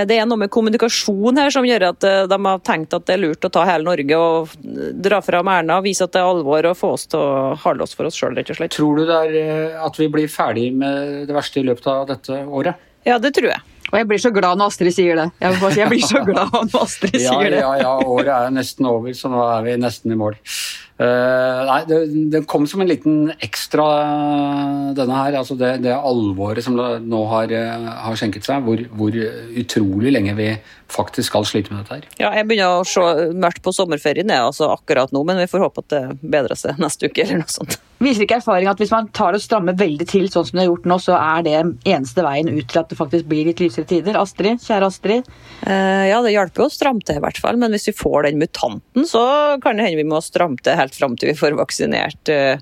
det 0.07 0.15
er 0.17 0.27
noe 0.29 0.39
med 0.39 0.51
kommunikasjon 0.53 1.39
her 1.41 1.51
som 1.53 1.65
gjør 1.67 1.87
at 1.89 2.05
eh, 2.07 2.23
de 2.29 2.37
har 2.45 2.59
tenkt 2.65 2.93
at 2.95 3.07
det 3.07 3.15
er 3.17 3.23
lurt 3.23 3.47
å 3.47 3.51
ta 3.51 3.65
hele 3.67 3.87
Norge 3.87 4.19
og 4.19 4.53
dra 5.03 5.19
fram 5.25 5.49
Erna, 5.51 5.79
vise 5.83 6.05
at 6.05 6.13
det 6.13 6.21
er 6.21 6.29
alvor 6.29 6.69
og 6.69 6.77
få 6.77 6.91
oss 6.95 7.07
til 7.11 7.19
å 7.19 7.55
holde 7.63 7.87
oss 7.87 7.97
for 7.97 8.09
oss 8.09 8.19
sjøl, 8.19 8.37
rett 8.37 8.51
og 8.53 8.59
slett. 8.59 8.75
Tror 8.77 9.01
du 9.01 9.07
det 9.09 9.17
er 9.17 9.39
eh, 9.41 9.79
at 9.83 9.97
vi 9.99 10.09
blir 10.13 10.29
ferdig 10.31 10.69
med 10.77 11.27
det 11.29 11.35
verste 11.35 11.61
i 11.61 11.65
løpet 11.67 11.89
av 11.93 12.05
dette 12.13 12.43
året? 12.45 12.79
Ja, 13.07 13.17
det 13.23 13.33
tror 13.37 13.51
jeg. 13.53 13.63
Og 13.87 13.95
jeg 13.95 14.07
blir 14.09 14.19
så 14.19 14.33
glad 14.35 14.59
når 14.59 14.73
Astrid 14.73 14.95
sier 14.97 15.15
det. 15.15 15.29
Jeg, 15.39 15.59
si, 15.61 15.79
jeg 15.79 15.91
blir 15.93 16.03
så 16.03 16.21
glad 16.27 16.51
når 16.51 16.81
Astrid 16.81 17.15
sier 17.15 17.51
det. 17.53 17.61
ja, 17.61 17.69
Ja, 17.79 17.85
ja, 17.85 17.93
året 18.03 18.33
er 18.35 18.51
nesten 18.51 18.89
over, 18.89 19.13
så 19.15 19.31
nå 19.31 19.39
er 19.47 19.63
vi 19.63 19.77
nesten 19.79 20.11
i 20.11 20.19
mål. 20.19 20.35
Uh, 20.97 21.61
nei, 21.67 21.81
det, 21.85 21.97
det, 22.33 22.39
kom 22.49 22.63
som 22.65 22.81
en 22.81 22.89
liten 22.89 23.31
ekstra, 23.43 23.85
denne 24.97 25.19
her. 25.19 25.37
altså 25.37 25.57
Det, 25.59 25.75
det 25.85 25.93
alvoret 25.93 26.65
som 26.65 26.77
nå 26.77 27.21
har, 27.29 27.53
har 28.01 28.17
skjenket 28.17 28.47
seg. 28.47 28.65
Hvor, 28.65 28.81
hvor, 28.97 29.19
utrolig 29.57 30.13
lenge 30.13 30.33
vi 30.37 30.49
faktisk 30.91 31.29
skal 31.31 31.45
slite 31.47 31.73
med 31.73 31.83
dette 31.83 31.99
her. 31.99 32.07
Ja, 32.21 32.31
jeg 32.37 32.47
begynner 32.49 32.81
å 32.81 32.87
se 32.87 33.29
mørkt 33.37 33.61
på 33.65 33.73
sommerferien 33.75 34.31
jeg, 34.31 34.49
altså 34.49 34.71
akkurat 34.73 35.13
nå, 35.13 35.21
men 35.27 35.41
vi 35.41 35.49
får 35.51 35.67
håpe 35.67 35.83
at 35.83 35.93
det 35.93 36.03
bedrer 36.21 36.57
seg 36.57 36.79
neste 36.81 37.11
uke 37.11 37.25
eller 37.25 37.43
noe 37.43 37.51
sånt. 37.51 37.77
Viser 38.03 38.27
ikke 38.27 38.37
erfaring 38.37 38.69
at 38.69 38.81
hvis 38.81 38.93
man 38.93 39.07
tar 39.15 39.33
og 39.33 39.41
strammer 39.41 39.77
veldig 39.77 40.05
til 40.09 40.27
sånn 40.29 40.45
som 40.45 40.57
det 40.57 40.63
har 40.63 40.69
gjort 40.69 40.87
nå, 40.89 40.97
så 41.01 41.17
er 41.17 41.45
det 41.47 41.55
eneste 41.89 42.25
veien 42.25 42.51
ut 42.51 42.67
til 42.69 42.81
at 42.81 42.91
det 42.91 42.99
faktisk 42.99 43.29
blir 43.29 43.49
litt 43.49 43.61
lysere 43.63 43.89
tider? 43.89 44.19
Astrid, 44.21 44.61
kjære 44.61 44.89
Astrid? 44.91 45.31
Uh, 45.63 46.05
ja, 46.05 46.21
det 46.21 46.35
hjelper 46.35 46.67
å 46.67 46.71
stramme 46.73 47.01
til 47.05 47.17
i 47.17 47.23
hvert 47.25 47.41
fall, 47.41 47.57
men 47.57 47.73
hvis 47.73 47.89
vi 47.89 47.97
får 47.97 48.29
den 48.29 48.41
mutanten, 48.41 49.07
så 49.09 49.23
kan 49.63 49.79
det 49.79 49.87
hende 49.87 50.01
vi 50.03 50.09
må 50.09 50.21
stramme 50.21 50.61
til 50.61 50.77
helt 50.77 50.97
fram 50.97 51.17
til 51.17 51.33
vi 51.33 51.39
får 51.39 51.57
vaksinert 51.57 52.33
uh, 52.33 52.61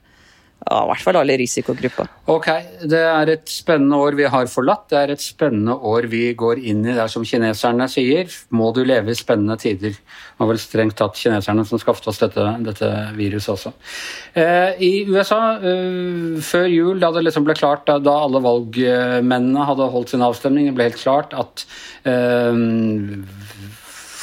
ja, 0.65 0.79
i 0.81 0.87
hvert 0.89 1.03
fall 1.03 1.17
alle 1.19 1.35
risikogrupper. 1.37 2.07
Ok, 2.31 2.47
det 2.89 3.01
er 3.05 3.29
et 3.35 3.51
spennende 3.51 3.99
år 4.01 4.15
vi 4.17 4.25
har 4.33 4.47
forlatt. 4.49 4.87
Det 4.89 4.97
er 4.97 5.11
et 5.13 5.21
spennende 5.21 5.75
år 5.77 6.07
vi 6.09 6.23
går 6.33 6.57
inn 6.57 6.79
i. 6.87 6.93
Det 6.95 7.03
er 7.03 7.11
som 7.11 7.25
kineserne 7.27 7.85
sier, 7.91 8.31
må 8.49 8.71
du 8.73 8.81
leve 8.87 9.13
i 9.13 9.17
spennende 9.17 9.59
tider. 9.61 9.93
Det 9.93 10.41
var 10.41 10.49
vel 10.49 10.61
strengt 10.61 10.97
tatt 10.97 11.19
kineserne 11.21 11.67
som 11.69 11.81
skaffet 11.81 12.09
oss 12.09 12.23
dette, 12.23 12.47
dette 12.65 12.89
viruset 13.13 13.53
også. 13.53 13.73
Eh, 14.33 14.81
I 14.81 14.91
USA, 15.05 15.41
eh, 15.59 16.41
før 16.41 16.65
jul, 16.71 16.97
da 17.03 17.11
det 17.13 17.27
liksom 17.27 17.45
ble 17.45 17.53
klart, 17.59 17.85
da, 17.85 17.99
da 18.01 18.17
alle 18.25 18.41
valgmennene 18.41 19.69
hadde 19.69 19.91
holdt 19.93 20.15
sin 20.15 20.25
avstemning, 20.25 20.71
det 20.71 20.77
ble 20.79 20.89
helt 20.89 21.03
klart 21.03 21.37
at 21.37 21.67
eh, 22.09 22.57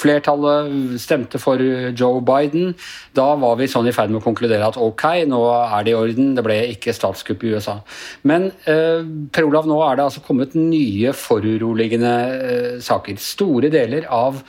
Flertallet 0.03 0.99
stemte 1.03 1.39
for 1.43 1.63
Joe 1.63 2.23
Biden. 2.27 2.75
Da 3.15 3.29
var 3.39 3.57
vi 3.61 3.71
sånn 3.71 3.89
i 3.89 3.95
ferd 3.95 4.13
med 4.13 4.21
å 4.21 4.25
konkludere 4.25 4.67
at 4.67 4.79
ok, 4.81 5.07
nå 5.31 5.41
er 5.63 5.87
det 5.87 5.95
i 5.95 5.99
orden, 5.99 6.35
det 6.37 6.45
ble 6.47 6.59
ikke 6.75 6.95
statskupp 6.97 7.47
i 7.47 7.55
USA. 7.55 7.79
Men 8.29 8.51
eh, 8.67 9.07
Per 9.33 9.49
Olav, 9.49 9.71
nå 9.71 9.79
er 9.87 9.99
det 9.99 10.09
altså 10.09 10.25
kommet 10.27 10.59
nye 10.59 11.15
foruroligende 11.17 12.13
eh, 12.37 12.77
saker. 12.83 13.19
Store 13.23 13.71
deler 13.73 14.09
av 14.11 14.43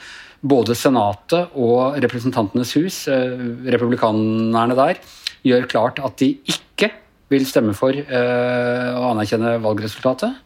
både 0.44 0.76
Senatet 0.76 1.54
og 1.56 1.96
Representantenes 2.04 2.74
hus, 2.76 3.04
eh, 3.08 3.38
republikanerne 3.74 4.76
der, 4.78 5.00
gjør 5.44 5.70
klart 5.70 6.02
at 6.04 6.18
de 6.20 6.34
ikke 6.44 6.90
vil 7.32 7.46
stemme 7.48 7.72
for 7.76 7.96
eh, 7.96 8.90
å 8.92 9.10
anerkjenne 9.12 9.56
valgresultatet. 9.64 10.36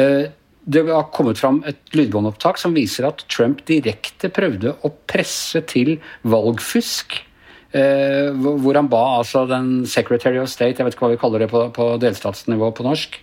Eh, 0.00 0.24
det 0.64 0.84
har 0.88 1.10
kommet 1.12 1.38
fram 1.40 1.60
et 1.68 1.80
lydbåndopptak 1.92 2.58
som 2.60 2.74
viser 2.76 3.04
at 3.08 3.24
Trump 3.32 3.60
direkte 3.68 4.30
prøvde 4.32 4.72
å 4.80 4.90
presse 5.10 5.60
til 5.68 5.98
valgfusk. 6.24 7.18
Eh, 7.74 8.30
hvor 8.32 8.78
han 8.78 8.88
ba 8.88 9.02
altså 9.18 9.44
den 9.50 9.84
Secretary 9.90 10.38
of 10.40 10.48
State, 10.48 10.78
jeg 10.78 10.86
vet 10.86 10.96
ikke 10.96 11.08
hva 11.08 11.14
vi 11.16 11.20
kaller 11.20 11.44
det 11.44 11.50
på, 11.50 11.66
på 11.74 11.88
delstatsnivå 12.00 12.70
på 12.76 12.86
norsk. 12.86 13.18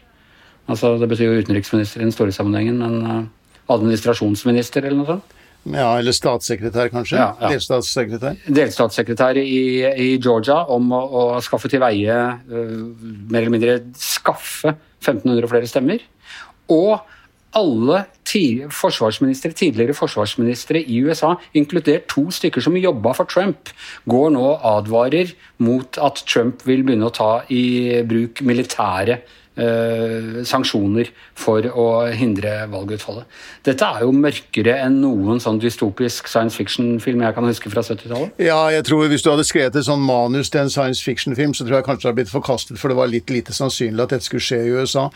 Altså, 0.70 0.98
det 1.02 1.08
betyr 1.10 1.32
jo 1.32 1.46
utenriksminister 1.46 2.02
i 2.02 2.06
den 2.06 2.14
store 2.14 2.34
sammenhengen, 2.36 2.78
men 2.82 2.98
uh, 3.08 3.72
administrasjonsminister 3.74 4.86
eller 4.86 5.00
noe 5.00 5.10
sånt. 5.16 5.38
Ja, 5.72 5.88
eller 6.00 6.14
statssekretær, 6.16 6.90
kanskje. 6.94 7.20
Ja, 7.20 7.32
ja. 7.38 7.52
Delstatssekretær. 7.54 8.38
Delstatssekretær 8.50 9.40
i, 9.42 9.64
i, 9.86 10.10
Georgia 10.22 10.62
om 10.74 10.90
å, 10.98 11.02
å 11.06 11.24
skaffe 11.46 11.70
til 11.72 11.82
veie, 11.82 12.20
uh, 12.52 12.78
mer 13.32 13.42
eller 13.42 13.56
mindre 13.56 13.80
skaffe 13.98 14.76
1500 15.02 15.50
flere 15.50 15.70
stemmer. 15.70 16.06
Og 16.72 17.00
alle 17.58 18.04
forsvarsministre, 18.72 19.52
tidligere 19.52 19.96
forsvarsministre 19.98 20.80
i 20.82 21.02
USA, 21.04 21.34
inkludert 21.58 22.08
to 22.12 22.30
stykker 22.32 22.64
som 22.64 22.78
jobba 22.80 23.14
for 23.18 23.28
Trump, 23.28 23.74
går 24.10 24.32
nå 24.36 24.46
og 24.54 24.66
advarer 24.78 25.34
mot 25.64 26.00
at 26.00 26.24
Trump 26.28 26.64
vil 26.68 26.86
begynne 26.88 27.10
å 27.10 27.16
ta 27.16 27.32
i 27.52 28.02
bruk 28.08 28.44
militære 28.48 29.22
eh, 29.62 30.42
sanksjoner 30.48 31.12
for 31.38 31.66
å 31.70 31.88
hindre 32.16 32.66
valgutfallet. 32.72 33.28
Dette 33.66 33.88
er 33.88 34.06
jo 34.06 34.14
mørkere 34.16 34.78
enn 34.86 35.00
noen 35.04 35.42
sånn 35.44 35.60
dystopisk 35.62 36.30
science 36.32 36.58
fiction-film 36.58 37.24
jeg 37.26 37.38
kan 37.38 37.48
huske 37.48 37.72
fra 37.74 37.84
70-tallet. 37.86 38.34
Ja, 38.42 38.60
jeg 38.74 38.86
tror 38.88 39.08
hvis 39.12 39.26
du 39.26 39.32
hadde 39.32 39.46
skrevet 39.48 39.78
et 39.78 39.88
sånn 39.88 40.04
manus 40.04 40.52
til 40.52 40.64
en 40.64 40.74
science 40.74 41.04
fiction-film, 41.06 41.56
så 41.58 41.66
tror 41.68 41.80
jeg 41.80 41.88
kanskje 41.88 42.06
det 42.06 42.12
hadde 42.12 42.20
blitt 42.22 42.34
forkastet, 42.34 42.80
for 42.82 42.92
det 42.92 43.00
var 43.00 43.12
litt 43.12 43.32
lite 43.34 43.56
sannsynlig 43.56 44.06
at 44.06 44.16
dette 44.16 44.28
skulle 44.28 44.46
skje 44.46 44.62
i 44.66 44.74
USA. 44.76 45.08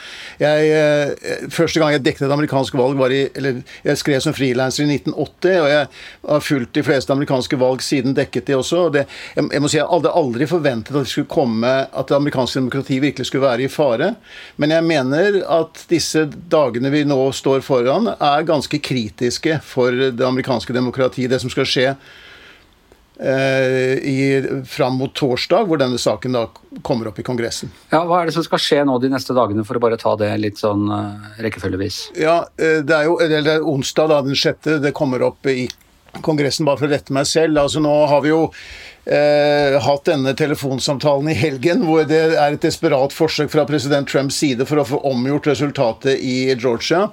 Jeg, 0.41 0.69
eh, 0.75 1.49
første 1.53 1.81
gang 1.81 1.95
jeg 1.95 2.05
dekket 2.05 2.27
et 2.27 2.35
amerikansk 2.37 2.77
valg, 2.77 2.97
var 2.99 3.11
i 3.11 3.23
Eller 3.35 3.63
jeg 3.83 3.97
skrev 3.97 4.21
som 4.21 4.33
frilanser 4.33 4.85
i 4.85 4.87
1980, 4.87 5.59
og 5.61 5.69
jeg 5.69 5.87
har 6.29 6.43
fulgt 6.45 6.73
de 6.77 6.83
fleste 6.85 7.13
amerikanske 7.13 7.57
valg 7.59 7.81
siden 7.83 8.15
dekket 8.15 8.47
de 8.47 8.55
også. 8.55 8.85
og 8.85 8.93
det, 8.93 9.05
jeg, 9.35 9.47
jeg, 9.51 9.61
må 9.61 9.71
si 9.71 9.77
jeg 9.77 9.89
hadde 9.89 10.13
aldri 10.21 10.47
forventet 10.49 10.95
at 10.95 11.05
det 11.05 11.11
skulle 11.11 11.31
komme 11.31 11.73
at 11.85 12.07
det 12.07 12.17
amerikanske 12.17 12.59
demokratiet 12.59 13.01
virkelig 13.03 13.29
skulle 13.29 13.47
være 13.47 13.65
i 13.65 13.71
fare. 13.71 14.15
Men 14.61 14.73
jeg 14.75 14.87
mener 14.87 15.39
at 15.43 15.85
disse 15.91 16.25
dagene 16.51 16.91
vi 16.93 17.03
nå 17.07 17.19
står 17.35 17.63
foran, 17.65 18.11
er 18.15 18.47
ganske 18.47 18.79
kritiske 18.83 19.59
for 19.65 19.91
det 19.91 20.25
amerikanske 20.25 20.75
demokratiet. 20.75 21.31
Det 21.31 21.41
som 21.43 21.51
skal 21.51 21.67
skje 21.69 21.87
eh, 23.19 23.95
i, 23.99 24.19
fram 24.69 24.99
mot 25.01 25.13
torsdag, 25.15 25.67
hvor 25.67 25.81
denne 25.81 25.99
saken 26.01 26.35
da 26.37 26.45
kommer 26.85 27.11
opp 27.11 27.19
i 27.19 27.25
Kongressen. 27.27 27.71
Ja, 27.93 28.03
Hva 28.07 28.21
er 28.21 28.29
det 28.29 28.35
som 28.37 28.45
skal 28.47 28.61
skje 28.63 28.83
nå 28.87 28.97
de 29.03 29.11
neste 29.13 29.35
dagene, 29.37 29.65
for 29.67 29.79
å 29.79 29.83
bare 29.83 29.99
ta 30.01 30.15
det 30.19 30.31
litt 30.41 30.61
sånn 30.61 30.87
uh, 30.91 31.31
rekkefølgevis? 31.43 32.01
Ja, 32.19 32.41
eh, 32.57 32.81
Det 32.85 32.95
er 32.99 33.09
jo 33.09 33.17
det 33.19 33.41
er 33.43 33.65
onsdag 33.65 34.11
da, 34.13 34.21
den 34.25 34.39
sjette. 34.39 34.79
Det 34.83 34.95
kommer 34.95 35.23
opp 35.31 35.47
i 35.51 35.67
Kongressen, 36.23 36.65
bare 36.67 36.79
for 36.79 36.87
å 36.87 36.93
rette 36.93 37.15
meg 37.15 37.27
selv. 37.29 37.59
altså 37.61 37.81
Nå 37.83 37.93
har 38.11 38.23
vi 38.23 38.31
jo 38.31 38.41
eh, 39.05 39.75
hatt 39.81 40.07
denne 40.09 40.35
telefonsamtalen 40.37 41.29
i 41.31 41.37
helgen, 41.37 41.85
hvor 41.87 42.07
det 42.07 42.21
er 42.33 42.55
et 42.55 42.65
desperat 42.65 43.15
forsøk 43.15 43.51
fra 43.53 43.67
president 43.69 44.09
Trumps 44.09 44.39
side 44.41 44.67
for 44.69 44.81
å 44.81 44.87
få 44.87 45.01
omgjort 45.09 45.51
resultatet 45.51 46.19
i 46.21 46.53
Georgia. 46.53 47.07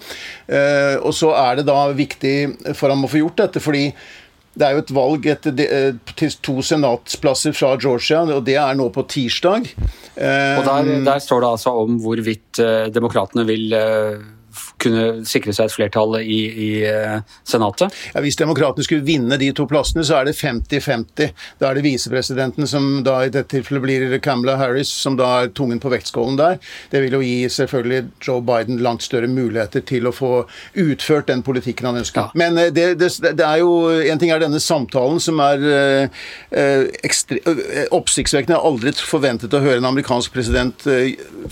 Eh, 0.47 0.97
og 1.01 1.15
så 1.17 1.33
er 1.39 1.61
det 1.61 1.69
da 1.71 1.87
viktig 1.97 2.75
for 2.79 2.93
ham 2.93 3.07
å 3.07 3.13
få 3.13 3.25
gjort 3.25 3.45
dette, 3.45 3.63
fordi 3.63 3.89
det 4.53 4.67
er 4.67 4.77
jo 4.77 4.83
et 4.83 4.93
valg 4.93 5.27
etter 5.33 5.55
de, 5.57 5.65
eh, 5.65 6.15
til 6.19 6.35
to 6.45 6.59
senatsplasser 6.65 7.55
fra 7.57 7.73
Georgia, 7.81 8.21
og 8.37 8.45
det 8.45 8.59
er 8.61 8.77
nå 8.77 8.91
på 8.93 9.07
tirsdag. 9.09 9.71
Eh, 10.17 10.59
og 10.59 10.67
der, 10.69 10.93
der 11.07 11.23
står 11.25 11.41
det 11.41 11.53
altså 11.57 11.73
om 11.87 11.97
hvorvidt 12.03 12.61
eh, 12.61 12.91
demokratene 12.93 13.47
vil 13.49 13.73
eh, 13.73 14.21
kunne 14.83 15.05
sikre 15.29 15.55
seg 15.55 15.69
et 15.69 15.75
flertall 15.75 16.19
i, 16.21 16.41
i 16.51 16.71
uh, 16.87 17.21
Senatet? 17.49 17.95
Ja, 18.13 18.23
hvis 18.25 18.39
demokratene 18.41 18.85
skulle 18.87 19.07
vinne 19.07 19.39
de 19.41 19.51
to 19.57 19.67
plassene, 19.71 20.05
så 20.07 20.19
er 20.19 20.29
det 20.29 20.37
50-50. 20.39 21.33
Da 21.61 21.71
er 21.71 21.79
det 21.79 21.85
visepresidenten 21.87 22.69
som 22.71 22.89
da 23.07 23.21
i 23.25 23.33
dette 23.33 23.53
tilfellet 23.57 23.85
blir 23.85 24.19
Camela 24.25 24.57
Harris, 24.61 24.91
som 24.91 25.17
da 25.19 25.29
er 25.43 25.53
tungen 25.57 25.81
på 25.83 25.93
vektskålen 25.93 26.39
der. 26.41 26.59
Det 26.93 27.03
vil 27.05 27.19
jo 27.19 27.23
gi 27.25 27.49
selvfølgelig 27.53 28.03
Joe 28.27 28.45
Biden 28.47 28.83
langt 28.85 29.07
større 29.07 29.31
muligheter 29.31 29.85
til 29.87 30.09
å 30.09 30.15
få 30.15 30.33
utført 30.79 31.31
den 31.31 31.45
politikken 31.47 31.91
han 31.91 32.03
ønsker. 32.03 32.33
Ja. 32.33 32.39
Men 32.39 32.59
uh, 32.59 32.69
det, 32.75 32.89
det, 33.01 33.13
det, 33.31 33.47
er 33.47 33.63
jo 33.63 33.73
En 33.83 34.19
ting 34.19 34.31
er 34.33 34.41
denne 34.41 34.61
samtalen, 34.61 35.19
som 35.23 35.39
er 35.43 35.63
eh, 35.63 36.23
ekstre, 37.05 37.39
oppsiktsvekkende. 37.95 38.55
Jeg 38.55 38.61
har 38.61 38.69
aldri 38.69 38.93
forventet 39.07 39.55
å 39.55 39.61
høre 39.63 39.81
en 39.81 39.89
amerikansk 39.89 40.33
president 40.35 40.85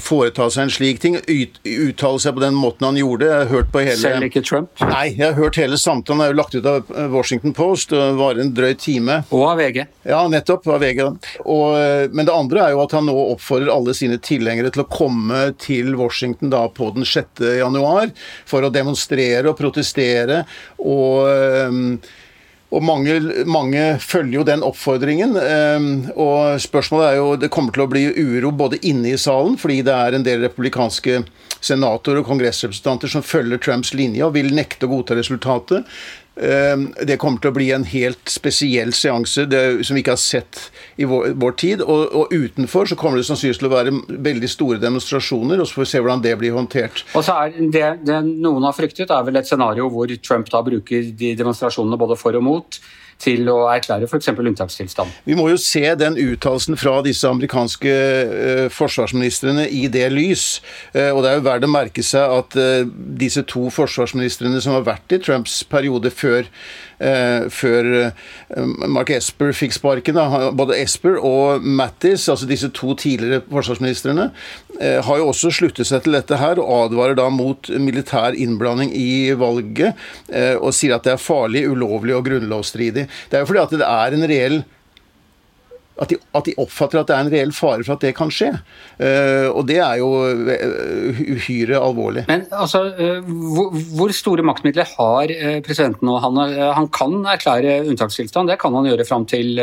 foreta 0.00 0.48
seg 0.50 0.66
en 0.66 0.72
slik 0.72 1.00
ting, 1.02 1.16
ut, 1.16 1.60
uttale 1.64 2.22
seg 2.22 2.36
på 2.36 2.42
den 2.44 2.56
måten 2.58 2.86
han 2.88 2.98
gjorde. 2.98 3.19
Jeg 3.20 3.36
har 3.36 3.50
hørt 3.50 3.70
på 3.72 3.82
hele... 3.84 3.96
Selv 4.00 4.26
ikke 4.26 4.42
Trump? 4.46 4.70
Nei, 4.80 5.10
jeg 5.12 5.24
har 5.26 5.36
hørt 5.36 5.58
hele 5.60 5.78
samtalen. 5.80 6.20
Den 6.20 6.24
er 6.24 6.32
jo 6.32 6.38
lagt 6.38 6.54
ut 6.56 6.68
av 6.68 6.92
eh, 6.94 7.10
Washington 7.12 7.54
Post 7.56 7.92
Det 7.92 8.00
varer 8.18 8.42
en 8.44 8.52
drøy 8.56 8.72
time. 8.80 9.20
Og 9.34 9.44
av 9.50 9.60
VG. 9.60 9.82
Ja, 10.08 10.22
nettopp. 10.32 10.68
Av 10.70 10.80
VG. 10.82 11.02
Og, 11.44 11.66
eh, 11.78 12.06
men 12.12 12.28
det 12.28 12.34
andre 12.34 12.64
er 12.64 12.74
jo 12.74 12.82
at 12.84 12.94
han 12.96 13.08
nå 13.08 13.16
oppfordrer 13.34 13.72
alle 13.74 13.94
sine 13.96 14.20
tilhengere 14.24 14.72
til 14.74 14.84
å 14.84 14.88
komme 14.90 15.42
til 15.60 15.92
Washington 15.98 16.52
da 16.52 16.64
på 16.72 16.92
den 16.96 17.06
6. 17.08 17.44
januar 17.60 18.14
for 18.48 18.64
å 18.64 18.72
demonstrere 18.72 19.52
og 19.52 19.58
protestere. 19.60 20.44
og 20.80 21.28
eh, 21.30 22.16
og 22.70 22.84
mange, 22.86 23.16
mange, 23.50 23.82
følger 23.98 24.36
jo 24.38 24.46
den 24.46 24.62
oppfordringen. 24.62 25.34
Og 26.14 26.60
spørsmålet 26.62 27.06
er 27.08 27.16
jo 27.18 27.36
Det 27.36 27.50
kommer 27.50 27.74
til 27.74 27.82
å 27.82 27.90
bli 27.90 28.04
uro 28.14 28.52
både 28.54 28.78
inne 28.86 29.14
i 29.14 29.18
salen, 29.18 29.56
fordi 29.58 29.80
det 29.86 29.94
er 29.94 30.14
en 30.14 30.26
del 30.26 30.44
republikanske 30.44 31.24
senatorer 31.60 32.22
og 32.22 32.30
kongressrepresentanter 32.30 33.10
som 33.10 33.26
følger 33.26 33.60
Trumps 33.60 33.92
linje 33.92 34.24
og 34.24 34.36
vil 34.38 34.54
nekte 34.54 34.86
å 34.86 34.92
godta 34.94 35.18
resultatet. 35.18 35.88
Ehm, 36.40 36.86
det 37.04 37.18
kommer 37.20 37.40
til 37.42 37.50
å 37.50 37.56
bli 37.56 37.66
en 37.74 37.84
helt 37.84 38.30
spesiell 38.32 38.94
seanse 38.96 39.44
som 39.44 39.96
vi 39.96 40.00
ikke 40.00 40.14
har 40.14 40.22
sett 40.22 40.60
i 40.96 41.08
vår, 41.08 41.34
vår 41.40 41.56
tid. 41.60 41.82
Og, 41.84 42.14
og, 42.16 42.32
utenfor 42.32 42.88
så 42.88 42.96
kommer 43.00 43.20
det 43.20 43.26
sannsynligvis 43.28 43.60
til 43.60 43.68
å 43.68 43.74
være 43.74 43.94
veldig 44.30 44.50
store 44.50 44.80
demonstrasjoner, 44.80 45.60
og 45.60 45.68
så 45.68 45.76
får 45.76 45.84
vi 45.84 45.90
se 45.92 46.02
hvordan 46.02 46.24
det 46.24 46.36
blir 46.40 46.56
håndtert. 46.56 47.04
Og 47.12 47.26
så 47.26 47.36
er 47.42 47.58
det, 47.60 47.90
det 48.08 48.22
noen 48.30 48.64
har 48.64 48.76
fryktet, 48.76 49.12
er 49.12 49.26
vel 49.26 49.40
et 49.40 49.50
scenario 49.50 49.90
hvor 49.92 50.16
Trump 50.24 50.48
da 50.52 50.64
bruker 50.64 51.12
de 51.20 51.34
demonstrasjonene 51.36 52.00
både 52.00 52.16
for 52.20 52.40
og 52.40 52.46
mot 52.46 52.80
til 53.20 53.48
å 53.52 53.58
erklære 53.70 54.08
f.eks. 54.08 54.30
unntakstilstand. 54.32 55.12
Vi 55.28 55.36
må 55.38 55.48
jo 55.52 55.58
se 55.60 55.82
den 56.00 56.18
uttalelsen 56.20 56.78
fra 56.80 56.98
disse 57.06 57.28
amerikanske 57.28 57.94
uh, 57.94 58.66
forsvarsministrene 58.72 59.66
i 59.68 59.86
det 59.92 60.06
lys. 60.12 60.46
Uh, 60.94 61.10
og 61.12 61.22
det 61.22 61.32
er 61.32 61.40
jo 61.40 61.46
verdt 61.48 61.68
å 61.68 61.72
merke 61.72 62.04
seg 62.06 62.36
at 62.40 62.58
uh, 62.60 62.84
disse 63.20 63.44
to 63.50 63.68
forsvarsministrene 63.74 64.62
som 64.64 64.78
har 64.78 64.86
vært 64.88 65.16
i 65.16 65.20
Trumps 65.22 65.60
periode 65.68 66.12
før 66.14 66.48
før 67.00 67.88
eh, 67.96 68.64
Mark 68.90 69.10
Esper 69.14 69.54
fikk 69.56 69.76
sparken. 69.76 70.18
Da. 70.18 70.50
Både 70.56 70.78
Esper 70.80 71.16
og 71.16 71.64
Mattis, 71.64 72.28
altså 72.28 72.48
disse 72.48 72.70
to 72.76 72.94
tidligere 72.98 73.42
forsvarsministrene, 73.48 74.30
eh, 74.78 74.98
har 75.06 75.20
jo 75.20 75.30
også 75.30 75.52
sluttet 75.54 75.88
seg 75.88 76.04
til 76.04 76.18
dette 76.18 76.40
her 76.40 76.60
og 76.60 76.90
advarer 76.90 77.16
da 77.18 77.28
mot 77.32 77.70
militær 77.80 78.36
innblanding 78.36 78.92
i 78.96 79.32
valget, 79.38 79.96
eh, 80.28 80.56
og 80.58 80.74
sier 80.76 80.96
at 80.96 81.08
det 81.08 81.16
er 81.16 81.22
farlig, 81.22 81.64
ulovlig 81.70 82.16
og 82.18 82.26
grunnlovsstridig. 82.28 83.08
Det 83.30 83.38
er 83.38 83.44
jo 83.44 83.50
fordi 83.52 83.64
at 83.64 83.80
det 83.80 83.88
er 83.88 84.18
en 84.18 84.28
reell 84.34 84.62
at 86.00 86.10
de, 86.12 86.16
at 86.36 86.46
de, 86.48 86.54
oppfatter 86.60 87.00
at 87.00 87.10
det 87.10 87.16
er 87.16 87.24
en 87.26 87.32
reell 87.32 87.52
fare 87.54 87.84
for 87.84 87.96
at 87.96 88.04
det 88.04 88.14
kan 88.16 88.32
skje. 88.32 88.50
Uh, 89.00 89.48
og 89.52 89.64
det 89.68 89.78
er 89.84 90.00
jo 90.00 90.08
uh, 90.24 91.22
uhyre 91.36 91.80
alvorlig. 91.80 92.24
Men 92.30 92.46
altså, 92.56 92.86
uh, 92.96 93.30
hvor, 93.54 93.74
hvor, 93.98 94.14
store 94.16 94.44
maktmidler 94.46 94.88
har 94.96 95.32
presidenten 95.66 96.08
nå? 96.08 96.16
Han, 96.24 96.40
han, 96.76 96.88
kan 96.94 97.20
erklære 97.34 97.80
unntakstilstand, 97.86 98.50
det 98.50 98.58
kan 98.60 98.74
han 98.76 98.88
gjøre 98.88 99.06
fram 99.08 99.26
til 99.28 99.60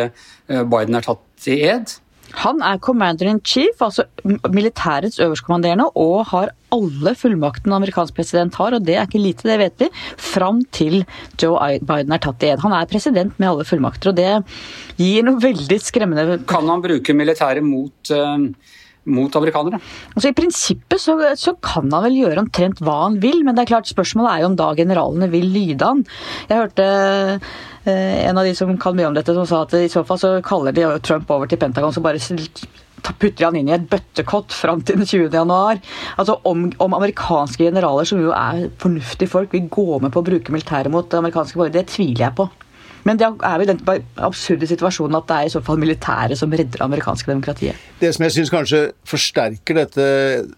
Biden 0.47 0.97
er 0.97 1.05
tatt 1.05 1.49
i 1.49 1.59
ed? 1.67 1.97
Han 2.43 2.61
er 2.65 2.79
commander 2.83 3.29
in 3.29 3.39
chief, 3.45 3.81
altså 3.81 4.03
militærets 4.51 5.19
øverstkommanderende, 5.23 5.89
og 5.95 6.25
har 6.31 6.51
alle 6.75 7.13
fullmaktene 7.15 7.77
amerikansk 7.77 8.15
president 8.17 8.55
har, 8.59 8.75
og 8.75 8.85
det 8.85 8.97
er 8.97 9.07
ikke 9.07 9.21
lite, 9.23 9.47
det 9.47 9.59
vet 9.61 9.85
vi, 9.85 9.89
fram 10.19 10.61
til 10.75 11.05
Joe 11.41 11.77
Biden 11.79 12.11
er 12.11 12.23
tatt 12.23 12.43
i 12.43 12.51
ed. 12.51 12.63
Han 12.65 12.75
er 12.75 12.89
president 12.91 13.37
med 13.39 13.49
alle 13.51 13.67
fullmakter, 13.67 14.11
og 14.11 14.19
det 14.19 14.33
gir 14.99 15.23
noe 15.27 15.41
veldig 15.41 15.79
skremmende 15.81 16.41
Kan 16.49 16.67
han 16.67 16.83
bruke 16.83 17.15
militæret 17.15 17.63
mot 17.65 18.15
uh 18.15 18.49
mot 19.07 19.35
amerikanere? 19.39 19.79
Altså 20.15 20.31
I 20.31 20.35
prinsippet 20.37 21.01
så, 21.01 21.15
så, 21.39 21.55
kan 21.63 21.87
han 21.93 22.05
vel 22.07 22.19
gjøre 22.21 22.43
omtrent 22.43 22.81
hva 22.83 22.99
han 23.05 23.17
vil, 23.23 23.43
men 23.45 23.55
det 23.55 23.65
er 23.65 23.71
klart 23.73 23.89
spørsmålet 23.89 24.33
er 24.33 24.43
jo 24.43 24.51
om 24.51 24.59
da 24.59 24.69
generalene 24.77 25.31
vil 25.31 25.47
lyde 25.53 25.87
han. 25.87 26.03
Jeg 26.49 26.61
hørte 26.61 26.87
en 27.87 28.37
av 28.37 28.45
de 28.47 28.55
som 28.57 28.73
kan 28.79 28.95
mye 28.97 29.07
om 29.09 29.15
dette, 29.17 29.33
som 29.35 29.47
sa 29.47 29.63
at 29.65 29.75
i 29.79 29.87
så 29.91 30.03
fall 30.07 30.19
så 30.21 30.33
kaller 30.45 30.75
de 30.75 30.85
Trump 31.05 31.31
over 31.31 31.49
til 31.49 31.59
Pentagon, 31.61 31.95
så 31.95 32.03
bare 32.03 32.21
putter 33.15 33.45
han 33.45 33.55
inn 33.55 33.69
i 33.69 33.75
et 33.75 33.87
bøttekott 33.89 34.55
fram 34.55 34.81
til 34.85 34.99
den 34.99 35.07
20. 35.07 35.29
januar. 35.31 35.79
Altså 36.17 36.37
om, 36.49 36.67
om, 36.83 36.95
amerikanske 36.97 37.67
generaler, 37.69 38.07
som 38.09 38.21
jo 38.21 38.33
er 38.35 38.67
fornuftige 38.81 39.31
folk, 39.31 39.53
vil 39.53 39.69
gå 39.71 39.99
med 40.03 40.13
på 40.13 40.23
å 40.23 40.27
bruke 40.27 40.53
militæret 40.53 40.91
mot 40.93 41.19
amerikanske 41.19 41.59
borgere, 41.59 41.79
det 41.79 41.93
tviler 41.93 42.27
jeg 42.27 42.37
på. 42.39 42.49
Men 43.07 43.19
det 43.19 43.27
er 43.27 43.61
vel 43.61 43.69
den 43.69 43.81
absurde 44.19 44.67
situasjonen 44.67 45.17
at 45.19 45.27
det 45.29 45.37
er 45.37 45.47
i 45.47 45.53
så 45.53 45.61
fall 45.63 45.79
militæret 45.79 46.39
som 46.39 46.51
redder 46.51 46.75
det 46.75 46.83
amerikanske 46.83 47.31
demokratiet. 47.31 47.79
Det 48.01 48.11
som 48.13 48.25
jeg 48.25 48.35
syns 48.35 48.51
kanskje 48.53 48.81
forsterker 49.07 49.79
dette, 49.79 50.07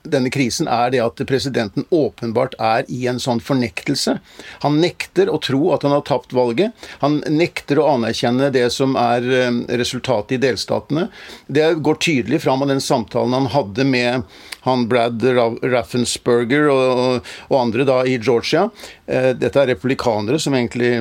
denne 0.03 0.31
krisen, 0.33 0.67
er 0.71 0.91
det 0.93 1.03
at 1.03 1.21
presidenten 1.29 1.85
åpenbart 1.93 2.57
er 2.57 2.87
i 2.91 3.05
en 3.11 3.21
sånn 3.21 3.41
fornektelse. 3.43 4.17
Han 4.65 4.79
nekter 4.81 5.29
å 5.31 5.39
tro 5.43 5.69
at 5.75 5.85
han 5.85 5.93
har 5.95 6.05
tapt 6.07 6.33
valget. 6.35 6.73
Han 7.03 7.21
nekter 7.29 7.79
å 7.79 7.89
anerkjenne 7.93 8.49
det 8.55 8.65
som 8.75 8.97
er 8.99 9.25
eh, 9.29 9.61
resultatet 9.79 10.37
i 10.39 10.41
delstatene. 10.49 11.07
Det 11.47 11.71
går 11.85 12.01
tydelig 12.01 12.41
fram 12.43 12.65
av 12.65 12.73
den 12.73 12.83
samtalen 12.83 13.37
han 13.37 13.51
hadde 13.53 13.85
med 13.87 14.25
han 14.65 14.87
Brad 14.89 15.23
Raffensperger 15.63 16.69
og, 16.71 17.27
og, 17.47 17.57
andre 17.59 17.85
da 17.87 17.99
i 18.07 18.17
Georgia. 18.17 18.67
Eh, 19.05 19.31
dette 19.37 19.61
er 19.61 19.71
republikanere 19.73 20.39
som 20.41 20.55
egentlig 20.57 20.93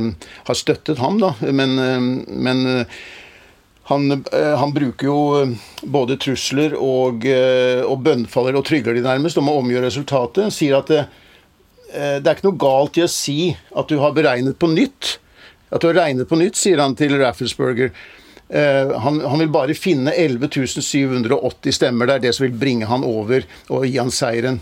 har 0.49 0.59
støttet 0.59 1.01
ham, 1.03 1.19
da, 1.23 1.33
men, 1.51 1.79
eh, 1.83 2.11
men 2.49 2.65
eh, 2.73 2.99
han, 3.89 4.11
han, 4.33 4.75
bruker 4.77 5.09
jo 5.09 5.21
både 5.89 6.19
trusler 6.21 6.75
og, 6.77 7.23
og 7.89 8.03
bønnfaller 8.05 8.59
og 8.59 8.67
trygler 8.69 8.99
de 8.99 9.01
nærmest 9.07 9.41
om 9.41 9.49
å 9.49 9.55
omgjøre 9.63 9.87
resultatet. 9.87 10.53
Sier 10.53 10.77
at 10.77 10.93
det, 10.93 11.07
det 11.89 12.21
er 12.21 12.35
ikke 12.35 12.51
noe 12.51 12.61
galt 12.61 13.01
i 13.01 13.07
å 13.07 13.09
si 13.09 13.39
at 13.49 13.89
du 13.89 13.97
har 14.03 14.13
beregnet 14.13 14.59
på 14.61 14.69
nytt. 14.69 15.15
At 15.73 15.81
du 15.81 15.89
har 15.89 15.97
regnet 16.03 16.29
på 16.29 16.37
nytt, 16.37 16.61
sier 16.61 16.85
han 16.85 16.99
til 17.01 17.17
Raffensperger. 17.17 17.95
Eh, 18.49 18.93
han, 19.05 19.21
han, 19.21 19.39
vil 19.43 19.53
bare 19.53 19.77
finne 19.77 20.15
11 20.17 20.49
780 20.81 21.77
stemmer. 21.77 22.09
Det 22.09 22.19
er 22.19 22.27
det 22.27 22.35
som 22.37 22.47
vil 22.47 22.59
bringe 22.59 22.89
han 22.89 23.07
over 23.07 23.47
og 23.69 23.87
gi 23.87 23.97
han 24.01 24.13
seieren. 24.15 24.61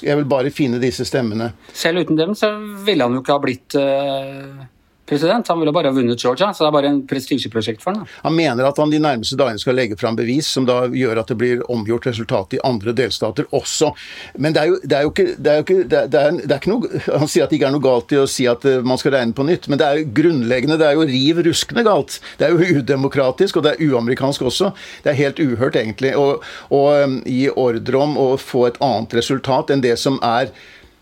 Jeg 0.00 0.16
vil 0.20 0.28
bare 0.30 0.52
finne 0.54 0.78
disse 0.82 1.04
stemmene. 1.08 1.50
Selv 1.74 2.04
uten 2.04 2.18
dem 2.18 2.36
så 2.38 2.52
ville 2.86 3.04
han 3.04 3.16
jo 3.16 3.24
ikke 3.24 3.36
ha 3.36 3.42
blitt 3.42 3.78
uh 3.80 4.68
president. 5.10 5.48
Han 5.50 5.60
ville 5.60 5.74
bare 5.74 5.90
ha 5.90 5.96
vunnet 5.96 6.22
Georgia, 6.22 6.52
så 6.54 6.64
det 6.64 6.70
er 6.70 6.76
bare 6.76 6.90
en 6.92 7.00
prestisjeprosjekt 7.10 7.82
for 7.82 7.98
ham. 7.98 8.06
Han 8.24 8.36
mener 8.36 8.68
at 8.68 8.78
han 8.80 8.92
de 8.92 9.00
nærmeste 9.02 9.38
dagene 9.38 9.60
skal 9.62 9.76
legge 9.78 9.98
fram 10.00 10.18
bevis 10.18 10.48
som 10.54 10.66
da 10.68 10.84
gjør 10.86 11.22
at 11.22 11.32
det 11.32 11.38
blir 11.40 11.64
omgjort 11.72 12.06
resultat 12.10 12.56
i 12.56 12.62
andre 12.66 12.94
delstater 12.96 13.48
også. 13.56 13.92
Men 14.38 14.54
det 14.56 14.62
er 14.62 14.70
jo, 15.04 15.12
ikke, 15.12 15.34
det 15.36 15.52
er 15.52 15.64
ikke, 15.64 16.70
noe, 16.70 17.02
Han 17.10 17.30
sier 17.30 17.44
at 17.44 17.52
det 17.52 17.60
ikke 17.60 17.70
er 17.70 17.76
noe 17.76 17.84
galt 17.84 18.14
i 18.14 18.20
å 18.20 18.28
si 18.30 18.46
at 18.50 18.64
eh, 18.68 18.80
man 18.86 19.00
skal 19.00 19.16
regne 19.16 19.36
på 19.36 19.46
nytt, 19.46 19.68
men 19.70 19.80
det 19.80 19.86
er 19.86 20.00
jo 20.00 20.10
grunnleggende, 20.20 20.78
det 20.80 20.88
er 20.88 20.98
jo 20.98 21.06
riv 21.10 21.42
ruskende 21.50 21.86
galt. 21.86 22.20
Det 22.38 22.48
er 22.48 22.54
jo 22.54 22.80
udemokratisk, 22.80 23.58
og 23.58 23.66
det 23.66 23.74
er 23.74 23.90
uamerikansk 23.90 24.46
også. 24.50 24.72
Det 25.04 25.12
er 25.12 25.20
helt 25.24 25.42
uhørt, 25.42 25.78
egentlig, 25.80 26.14
å 26.16 26.82
gi 27.26 27.46
ordre 27.50 28.04
om 28.04 28.18
å 28.20 28.28
få 28.40 28.68
et 28.68 28.78
annet 28.84 29.16
resultat 29.18 29.72
enn 29.72 29.82
det 29.84 29.96
som 30.00 30.18
er 30.24 30.52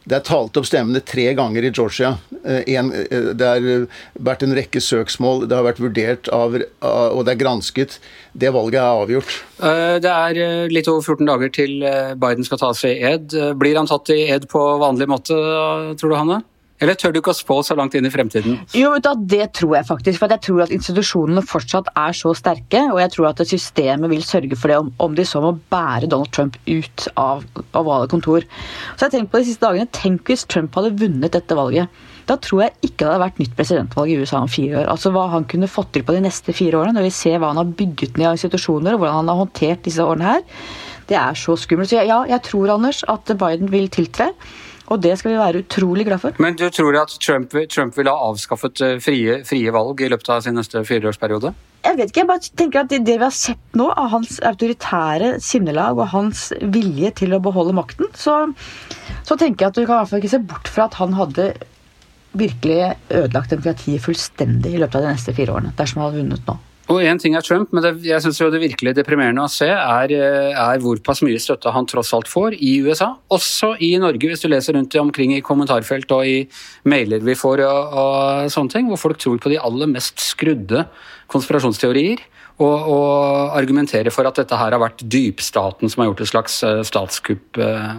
det 0.08 0.16
er 0.16 0.24
talt 0.24 0.56
opp 0.56 0.66
stemmene 0.66 1.02
tre 1.04 1.26
ganger 1.36 1.66
i 1.66 1.70
Georgia. 1.70 2.14
Eh, 2.44 2.62
en, 2.74 2.90
eh, 2.92 3.30
det 3.36 3.46
har 3.46 3.86
vært 4.16 4.44
en 4.46 4.54
rekke 4.56 4.80
søksmål, 4.80 5.46
det 5.48 5.56
har 5.56 5.66
vært 5.66 5.82
vurdert 5.82 6.30
av, 6.32 6.56
og 6.56 7.24
det 7.26 7.34
er 7.34 7.42
gransket. 7.42 7.98
Det 8.32 8.52
valget 8.54 8.80
er 8.80 9.02
avgjort. 9.04 9.34
Eh, 9.60 9.98
det 10.00 10.12
er 10.12 10.68
litt 10.72 10.88
over 10.88 11.02
14 11.02 11.26
dager 11.28 11.52
til 11.52 11.80
Biden 12.16 12.46
skal 12.46 12.62
ta 12.62 12.72
seg 12.72 12.96
i 12.96 13.12
ed. 13.14 13.36
Blir 13.58 13.76
han 13.76 13.90
tatt 13.90 14.08
i 14.14 14.30
ed 14.32 14.48
på 14.48 14.62
vanlig 14.80 15.08
måte, 15.10 15.36
tror 15.98 16.14
du, 16.14 16.16
Hanne? 16.16 16.42
Eller 16.78 16.94
tør 16.98 17.14
du 17.14 17.18
ikke 17.20 17.32
å 17.34 17.36
spå 17.36 17.58
så 17.66 17.74
langt 17.78 17.96
inn 17.98 18.06
i 18.06 18.12
fremtiden? 18.12 18.60
Jo, 18.76 18.92
da, 19.02 19.14
Det 19.18 19.50
tror 19.58 19.76
jeg 19.78 19.88
faktisk. 19.88 20.20
For 20.20 20.30
jeg 20.30 20.44
tror 20.46 20.64
at 20.64 20.74
institusjonene 20.74 21.42
fortsatt 21.42 21.90
er 21.94 22.14
så 22.14 22.34
sterke. 22.38 22.84
Og 22.92 23.00
jeg 23.02 23.14
tror 23.14 23.30
at 23.32 23.42
systemet 23.50 24.12
vil 24.12 24.22
sørge 24.26 24.58
for 24.58 24.70
det, 24.70 24.78
om, 24.84 24.92
om 25.02 25.16
de 25.18 25.26
så 25.26 25.42
må 25.42 25.56
bære 25.72 26.10
Donald 26.10 26.30
Trump 26.34 26.58
ut 26.68 27.08
av 27.18 27.42
ovale 27.74 28.10
kontor. 28.10 28.46
Så 28.94 29.02
jeg 29.02 29.08
har 29.08 29.16
tenkt 29.16 29.32
på 29.32 29.42
de 29.42 29.48
siste 29.50 29.66
dagene, 29.66 29.90
Tenk 29.98 30.30
hvis 30.30 30.46
Trump 30.46 30.76
hadde 30.78 30.94
vunnet 31.00 31.34
dette 31.34 31.58
valget. 31.58 31.90
Da 32.28 32.36
tror 32.44 32.66
jeg 32.66 32.74
ikke 32.84 33.00
det 33.00 33.08
hadde 33.08 33.24
vært 33.24 33.38
nytt 33.40 33.56
presidentvalg 33.56 34.12
i 34.12 34.18
USA 34.20 34.42
om 34.44 34.50
fire 34.52 34.82
år. 34.82 34.90
Altså 34.92 35.10
Hva 35.14 35.24
han 35.32 35.48
kunne 35.48 35.70
fått 35.70 35.94
til 35.96 36.04
på 36.04 36.14
de 36.14 36.22
neste 36.26 36.52
fire 36.54 36.76
årene, 36.76 36.98
når 36.98 37.08
vi 37.08 37.14
ser 37.16 37.40
hva 37.40 37.54
han 37.54 37.60
har 37.62 37.74
bygget 37.78 38.20
ned 38.20 38.30
av 38.30 38.36
institusjoner, 38.36 38.94
og 38.94 39.02
hvordan 39.02 39.22
han 39.22 39.32
har 39.32 39.40
håndtert 39.40 39.84
disse 39.88 40.04
årene 40.04 40.34
her, 40.34 40.42
det 41.08 41.16
er 41.16 41.38
så 41.40 41.56
skummelt. 41.56 41.88
Så 41.88 42.04
ja, 42.04 42.20
jeg 42.28 42.44
tror, 42.44 42.74
Anders, 42.74 43.00
at 43.08 43.32
Biden 43.40 43.72
vil 43.72 43.88
tiltre. 43.92 44.28
Og 44.88 45.00
det 45.04 45.14
skal 45.20 45.34
vi 45.34 45.38
være 45.38 45.62
utrolig 45.64 46.06
glad 46.08 46.22
for. 46.22 46.36
Men 46.42 46.56
du 46.56 46.66
tror 46.72 46.96
at 47.02 47.12
Trump, 47.20 47.54
Trump 47.72 47.96
ville 47.98 48.12
ha 48.12 48.28
avskaffet 48.30 48.84
eh, 48.84 48.98
frie, 49.04 49.40
frie, 49.48 49.72
valg 49.74 50.00
i 50.00 50.10
løpet 50.12 50.30
av 50.32 50.44
sin 50.44 50.56
neste 50.56 50.82
fireårsperiode? 50.88 51.52
Jeg 51.84 51.96
vet 51.98 52.10
ikke, 52.10 52.22
jeg 52.24 52.28
bare 52.28 52.52
tenker 52.60 52.80
at 52.82 52.90
det, 52.90 53.02
det 53.06 53.16
vi 53.20 53.26
har 53.26 53.34
sett 53.34 53.76
nå, 53.78 53.86
av 53.92 54.10
hans 54.16 54.38
autoritære 54.44 55.36
sinnelag 55.44 56.00
og 56.00 56.10
hans 56.12 56.48
vilje 56.74 57.12
til 57.20 57.36
å 57.36 57.42
beholde 57.42 57.76
makten, 57.76 58.08
så, 58.18 58.40
så 59.28 59.38
tenker 59.38 59.66
jeg 59.66 59.70
at 59.70 59.78
du 59.78 59.84
kan 59.84 59.94
i 59.94 59.98
hvert 60.00 60.12
fall 60.12 60.22
ikke 60.24 60.34
se 60.34 60.42
bort 60.50 60.72
fra 60.72 60.88
at 60.88 60.98
han 60.98 61.14
hadde 61.16 61.52
virkelig 62.38 62.80
ødelagt 63.08 63.54
demokratiet 63.54 64.04
fullstendig 64.04 64.74
i 64.74 64.80
løpet 64.82 64.98
av 64.98 65.06
de 65.06 65.14
neste 65.14 65.36
fire 65.36 65.54
årene, 65.54 65.72
dersom 65.78 66.02
han 66.02 66.10
hadde 66.10 66.22
vunnet 66.24 66.50
nå. 66.50 66.58
Og 66.88 67.02
Én 67.04 67.18
ting 67.20 67.34
er 67.36 67.44
Trump, 67.44 67.68
men 67.76 67.84
det, 67.84 67.90
jeg 68.08 68.24
synes 68.24 68.38
jo 68.40 68.46
det 68.48 68.62
virkelig 68.62 68.94
deprimerende 68.96 69.42
å 69.44 69.50
se 69.52 69.68
er, 69.68 70.12
eh, 70.14 70.56
er 70.56 70.80
hvor 70.80 70.96
pass 71.04 71.20
mye 71.20 71.40
støtte 71.40 71.72
han 71.74 71.86
tross 71.88 72.14
alt 72.16 72.30
får 72.30 72.56
i 72.56 72.78
USA. 72.80 73.10
Også 73.28 73.74
i 73.84 73.90
Norge, 74.00 74.30
hvis 74.30 74.40
du 74.40 74.48
leser 74.48 74.72
rundt 74.78 74.96
omkring 74.96 75.34
i 75.36 75.42
kommentarfelt 75.44 76.08
og 76.16 76.24
i 76.24 76.38
mailer 76.88 77.20
vi 77.20 77.36
får 77.36 77.60
og, 77.66 77.92
og 77.92 78.48
sånne 78.54 78.72
ting, 78.72 78.88
hvor 78.88 79.02
folk 79.02 79.20
tror 79.20 79.36
på 79.36 79.52
de 79.52 79.60
aller 79.60 79.90
mest 79.92 80.24
skrudde 80.24 80.86
konspirasjonsteorier. 81.28 82.24
Og, 82.58 82.88
og 82.90 83.52
argumenterer 83.54 84.10
for 84.10 84.26
at 84.26 84.40
dette 84.40 84.56
her 84.58 84.74
har 84.74 84.82
vært 84.82 85.04
dypstaten 85.06 85.92
som 85.92 86.02
har 86.02 86.08
gjort 86.08 86.24
et 86.24 86.30
slags 86.32 86.56
eh, 86.66 86.80
statskupp 86.88 87.60
eh, 87.62 87.92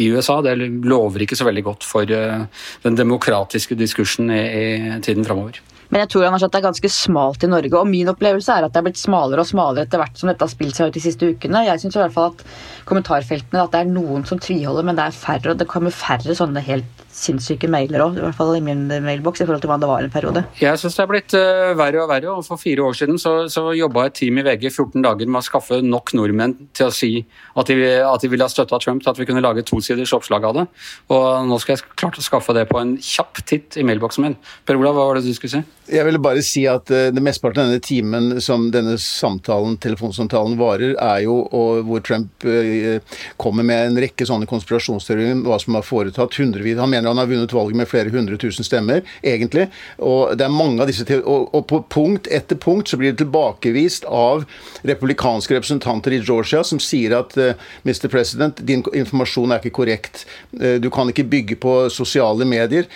i 0.00 0.06
USA. 0.14 0.38
Det 0.46 0.54
lover 0.86 1.26
ikke 1.26 1.36
så 1.36 1.50
veldig 1.50 1.66
godt 1.66 1.84
for 1.84 2.06
den 2.06 2.96
demokratiske 2.96 3.76
diskursen 3.76 4.30
i, 4.32 4.40
i 4.40 5.02
tiden 5.04 5.26
framover. 5.26 5.60
Men 5.90 6.04
jeg 6.04 6.12
tror 6.12 6.26
han 6.26 6.36
har 6.36 6.46
det 6.46 6.58
er 6.58 6.66
ganske 6.68 6.90
smalt 6.94 7.44
i 7.46 7.50
Norge. 7.50 7.74
Og 7.78 7.88
min 7.90 8.10
opplevelse 8.10 8.54
er 8.54 8.66
at 8.66 8.74
det 8.74 8.80
er 8.80 8.86
blitt 8.88 9.00
smalere 9.00 9.42
og 9.42 9.50
smalere 9.50 9.86
etter 9.86 10.00
hvert 10.02 10.18
som 10.18 10.30
dette 10.30 10.46
har 10.46 10.52
spilt 10.52 10.78
seg 10.78 10.90
ut 10.90 10.96
de 10.96 11.02
siste 11.02 11.30
ukene. 11.34 11.64
Jeg 11.66 11.82
syns 11.82 11.98
i 11.98 12.02
hvert 12.02 12.14
fall 12.14 12.32
at 12.32 12.44
kommentarfeltene 12.88 13.64
at 13.64 13.74
det 13.74 13.82
er 13.84 13.92
noen 13.92 14.26
som 14.26 14.40
tviholder, 14.42 14.86
men 14.86 14.98
det 14.98 15.06
er 15.06 15.16
færre, 15.16 15.52
og 15.52 15.60
det 15.60 15.68
kommer 15.70 15.94
færre 15.94 16.34
sånne 16.36 16.62
helt 16.66 17.06
sinnssyke 17.10 17.66
mailer 17.70 18.04
òg, 18.04 18.18
i 18.18 18.22
hvert 18.22 18.36
fall 18.38 18.52
i 18.54 18.62
min 18.62 18.84
mailboks, 19.02 19.42
i 19.42 19.46
forhold 19.46 19.62
til 19.64 19.70
hva 19.72 19.78
det 19.82 19.88
var 19.90 20.06
en 20.06 20.12
periode. 20.14 20.44
Jeg 20.60 20.78
syns 20.78 20.96
det 20.96 21.02
er 21.02 21.10
blitt 21.10 21.34
uh, 21.36 21.72
verre 21.78 22.04
og 22.04 22.10
verre. 22.10 22.30
og 22.32 22.46
For 22.46 22.60
fire 22.60 22.86
år 22.86 22.96
siden 22.96 23.18
så, 23.20 23.34
så 23.50 23.66
jobba 23.76 24.06
et 24.06 24.16
team 24.20 24.38
i 24.40 24.44
VG 24.46 24.68
14 24.70 25.02
dager 25.04 25.26
med 25.26 25.42
å 25.42 25.44
skaffe 25.44 25.80
nok 25.82 26.14
nordmenn 26.16 26.56
til 26.76 26.86
å 26.88 26.94
si 26.94 27.12
at 27.58 27.70
de, 27.70 27.76
at 28.06 28.22
de 28.22 28.30
ville 28.30 28.46
ha 28.46 28.52
støtta 28.52 28.78
Trump 28.82 29.02
til 29.02 29.12
at 29.12 29.20
vi 29.20 29.26
kunne 29.28 29.42
lage 29.44 29.66
tosiders 29.66 30.14
oppslag 30.16 30.46
av 30.46 30.60
det. 30.60 30.66
Og 31.10 31.50
nå 31.50 31.58
skal 31.62 31.76
jeg 31.76 31.98
klart 31.98 32.20
å 32.20 32.24
skaffe 32.24 32.54
det 32.56 32.68
på 32.70 32.78
en 32.80 32.94
kjapp 33.02 33.42
titt 33.42 33.80
i 33.80 33.86
mailboksen 33.86 34.28
min. 34.28 34.38
Per 34.64 34.78
Olav, 34.78 34.96
hva 34.96 35.10
var 35.10 35.18
det 35.18 35.26
du 35.26 35.34
skulle 35.34 35.58
si? 35.58 35.79
Jeg 35.90 36.06
ville 36.06 36.20
bare 36.22 36.42
si 36.46 36.62
at 36.70 36.90
uh, 36.94 37.08
det 37.10 37.22
mesteparten 37.24 37.64
av 37.64 37.70
denne 37.70 37.82
timen 37.82 38.40
som 38.42 38.68
denne 38.70 38.94
samtalen, 39.02 39.74
telefonsamtalen 39.82 40.54
varer, 40.60 40.94
er 40.94 41.24
jo 41.24 41.40
hvor 41.86 42.04
Trump 42.06 42.46
uh, 42.46 43.00
kommer 43.40 43.66
med 43.66 43.88
en 43.88 44.00
rekke 44.04 44.26
sånne 44.28 44.46
konspirasjonsteorier 44.50 45.34
om 45.34 45.42
hva 45.48 45.58
som 45.62 45.74
har 45.78 45.86
foretatt 45.86 46.38
hundrevis 46.38 46.78
Han 46.78 46.92
mener 46.92 47.10
han 47.10 47.18
har 47.18 47.30
vunnet 47.30 47.54
valget 47.54 47.80
med 47.80 47.90
flere 47.90 48.14
hundre 48.14 48.38
tusen 48.38 48.66
stemmer, 48.66 49.02
egentlig. 49.26 49.66
Og 49.98 50.36
det 50.38 50.46
er 50.46 50.54
mange 50.54 50.84
av 50.84 50.90
disse 50.90 51.06
og, 51.20 51.50
og 51.56 51.66
på 51.70 51.82
punkt 51.90 52.30
etter 52.30 52.58
punkt 52.60 52.90
så 52.90 52.98
blir 53.00 53.14
det 53.14 53.24
tilbakevist 53.24 54.06
av 54.06 54.46
republikanske 54.86 55.58
representanter 55.58 56.14
i 56.14 56.22
Georgia 56.22 56.62
som 56.66 56.78
sier 56.82 57.18
at 57.18 57.34
uh, 57.40 57.54
Mr. 57.82 58.06
President, 58.12 58.62
din 58.62 58.84
informasjon 58.94 59.50
er 59.50 59.62
ikke 59.62 59.80
korrekt. 59.80 60.26
Du 60.50 60.88
kan 60.92 61.08
ikke 61.10 61.26
bygge 61.30 61.56
på 61.60 61.74
sosiale 61.92 62.46
medier. 62.48 62.86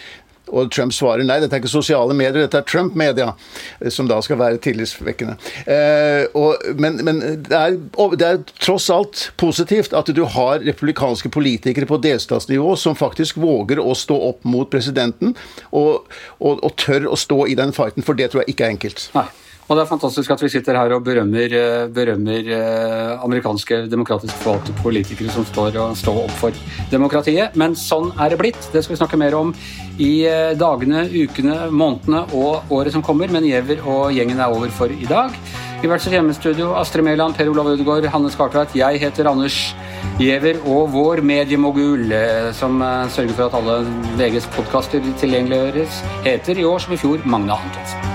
Og 0.52 0.70
Trump 0.74 0.92
svarer 0.92 1.24
nei, 1.24 1.38
dette 1.40 1.56
er 1.56 1.62
ikke 1.62 1.72
sosiale 1.72 2.14
medier, 2.16 2.44
dette 2.44 2.60
er 2.60 2.66
Trump-media, 2.68 3.30
som 3.92 4.08
da 4.10 4.18
skal 4.24 4.38
være 4.40 4.60
tillitsvekkende. 4.64 5.37
Eh, 5.70 6.26
og, 6.37 6.61
men, 6.80 7.00
men 7.07 7.22
det, 7.46 7.54
er, 7.57 7.78
det, 8.18 8.28
er, 8.28 8.42
tross 8.61 8.90
alt 8.92 9.28
positivt 9.40 9.96
at 9.96 10.11
du 10.14 10.24
har 10.37 10.61
republikanske 10.64 11.33
politikere 11.33 11.88
på 11.88 12.00
delstatsnivå 12.04 12.74
som 12.80 12.98
faktisk 12.98 13.40
våger 13.40 13.80
å 13.80 13.96
stå 13.98 14.18
opp 14.30 14.44
mot 14.48 14.68
presidenten, 14.70 15.33
og, 15.72 16.11
og, 16.40 16.61
og 16.61 16.76
tør 16.80 17.09
å 17.12 17.18
stå 17.18 17.44
i 17.48 17.57
den 17.59 17.72
fighten, 17.76 18.04
for 18.04 18.18
det 18.18 18.33
tror 18.33 18.44
jeg 18.44 18.54
ikke 18.54 18.68
er 18.68 18.76
enkelt. 18.76 19.09
Nei. 19.16 19.28
Og 19.64 19.79
det 19.79 19.81
er 19.81 19.88
fantastisk 19.88 20.33
at 20.35 20.42
vi 20.44 20.50
sitter 20.53 20.77
her 20.77 20.92
og 20.92 21.05
berømmer, 21.07 21.53
eh, 21.57 21.87
berømmer 21.88 22.48
eh, 22.53 23.24
amerikanske 23.24 23.87
demokratisk 23.88 24.37
forvalgte 24.42 24.74
politikere 24.83 25.33
som 25.33 25.46
står 25.48 25.79
og 25.81 25.94
står 25.96 26.18
opp 26.27 26.35
for 26.37 26.59
demokratiet. 26.90 27.57
Men 27.57 27.72
sånn 27.72 28.11
er 28.20 28.35
det 28.35 28.40
blitt. 28.42 28.61
Det 28.74 28.83
skal 28.85 28.92
vi 28.92 29.00
snakke 29.00 29.20
mer 29.20 29.37
om 29.38 29.55
i 29.96 30.27
eh, 30.29 30.53
dagene, 30.61 31.07
ukene, 31.09 31.70
månedene 31.72 32.27
og 32.37 32.74
året 32.77 32.92
som 32.92 33.05
kommer. 33.05 33.33
Men 33.33 33.46
Giæver 33.48 33.81
og 33.88 34.12
gjengen 34.12 34.42
er 34.42 34.53
over 34.53 34.68
for 34.68 34.92
i 34.92 35.09
dag. 35.09 35.33
I 35.81 35.88
hvert 35.88 36.05
sitt 36.05 36.12
hjemmestudio 36.12 36.74
Astrid 36.77 37.05
Mæland, 37.05 37.37
Per 37.37 37.48
Olav 37.48 37.72
Ødegaard, 37.72 38.09
Hanne 38.12 38.33
Skartveit. 38.33 38.77
Jeg 38.77 39.00
heter 39.00 39.29
Anders 39.33 39.57
Giæver, 40.20 40.61
og 40.68 40.92
vår 40.92 41.24
mediemogul, 41.24 42.12
som 42.57 42.81
sørger 43.12 43.37
for 43.37 43.48
at 43.48 43.57
alle 43.61 43.81
VGs 44.20 44.48
podkaster 44.57 45.12
tilgjengeliggjøres, 45.20 46.05
heter 46.29 46.61
i 46.61 46.68
år 46.68 46.85
som 46.85 46.96
i 46.96 47.00
fjor 47.00 47.24
Magne 47.24 47.57
Antonsen. 47.57 48.13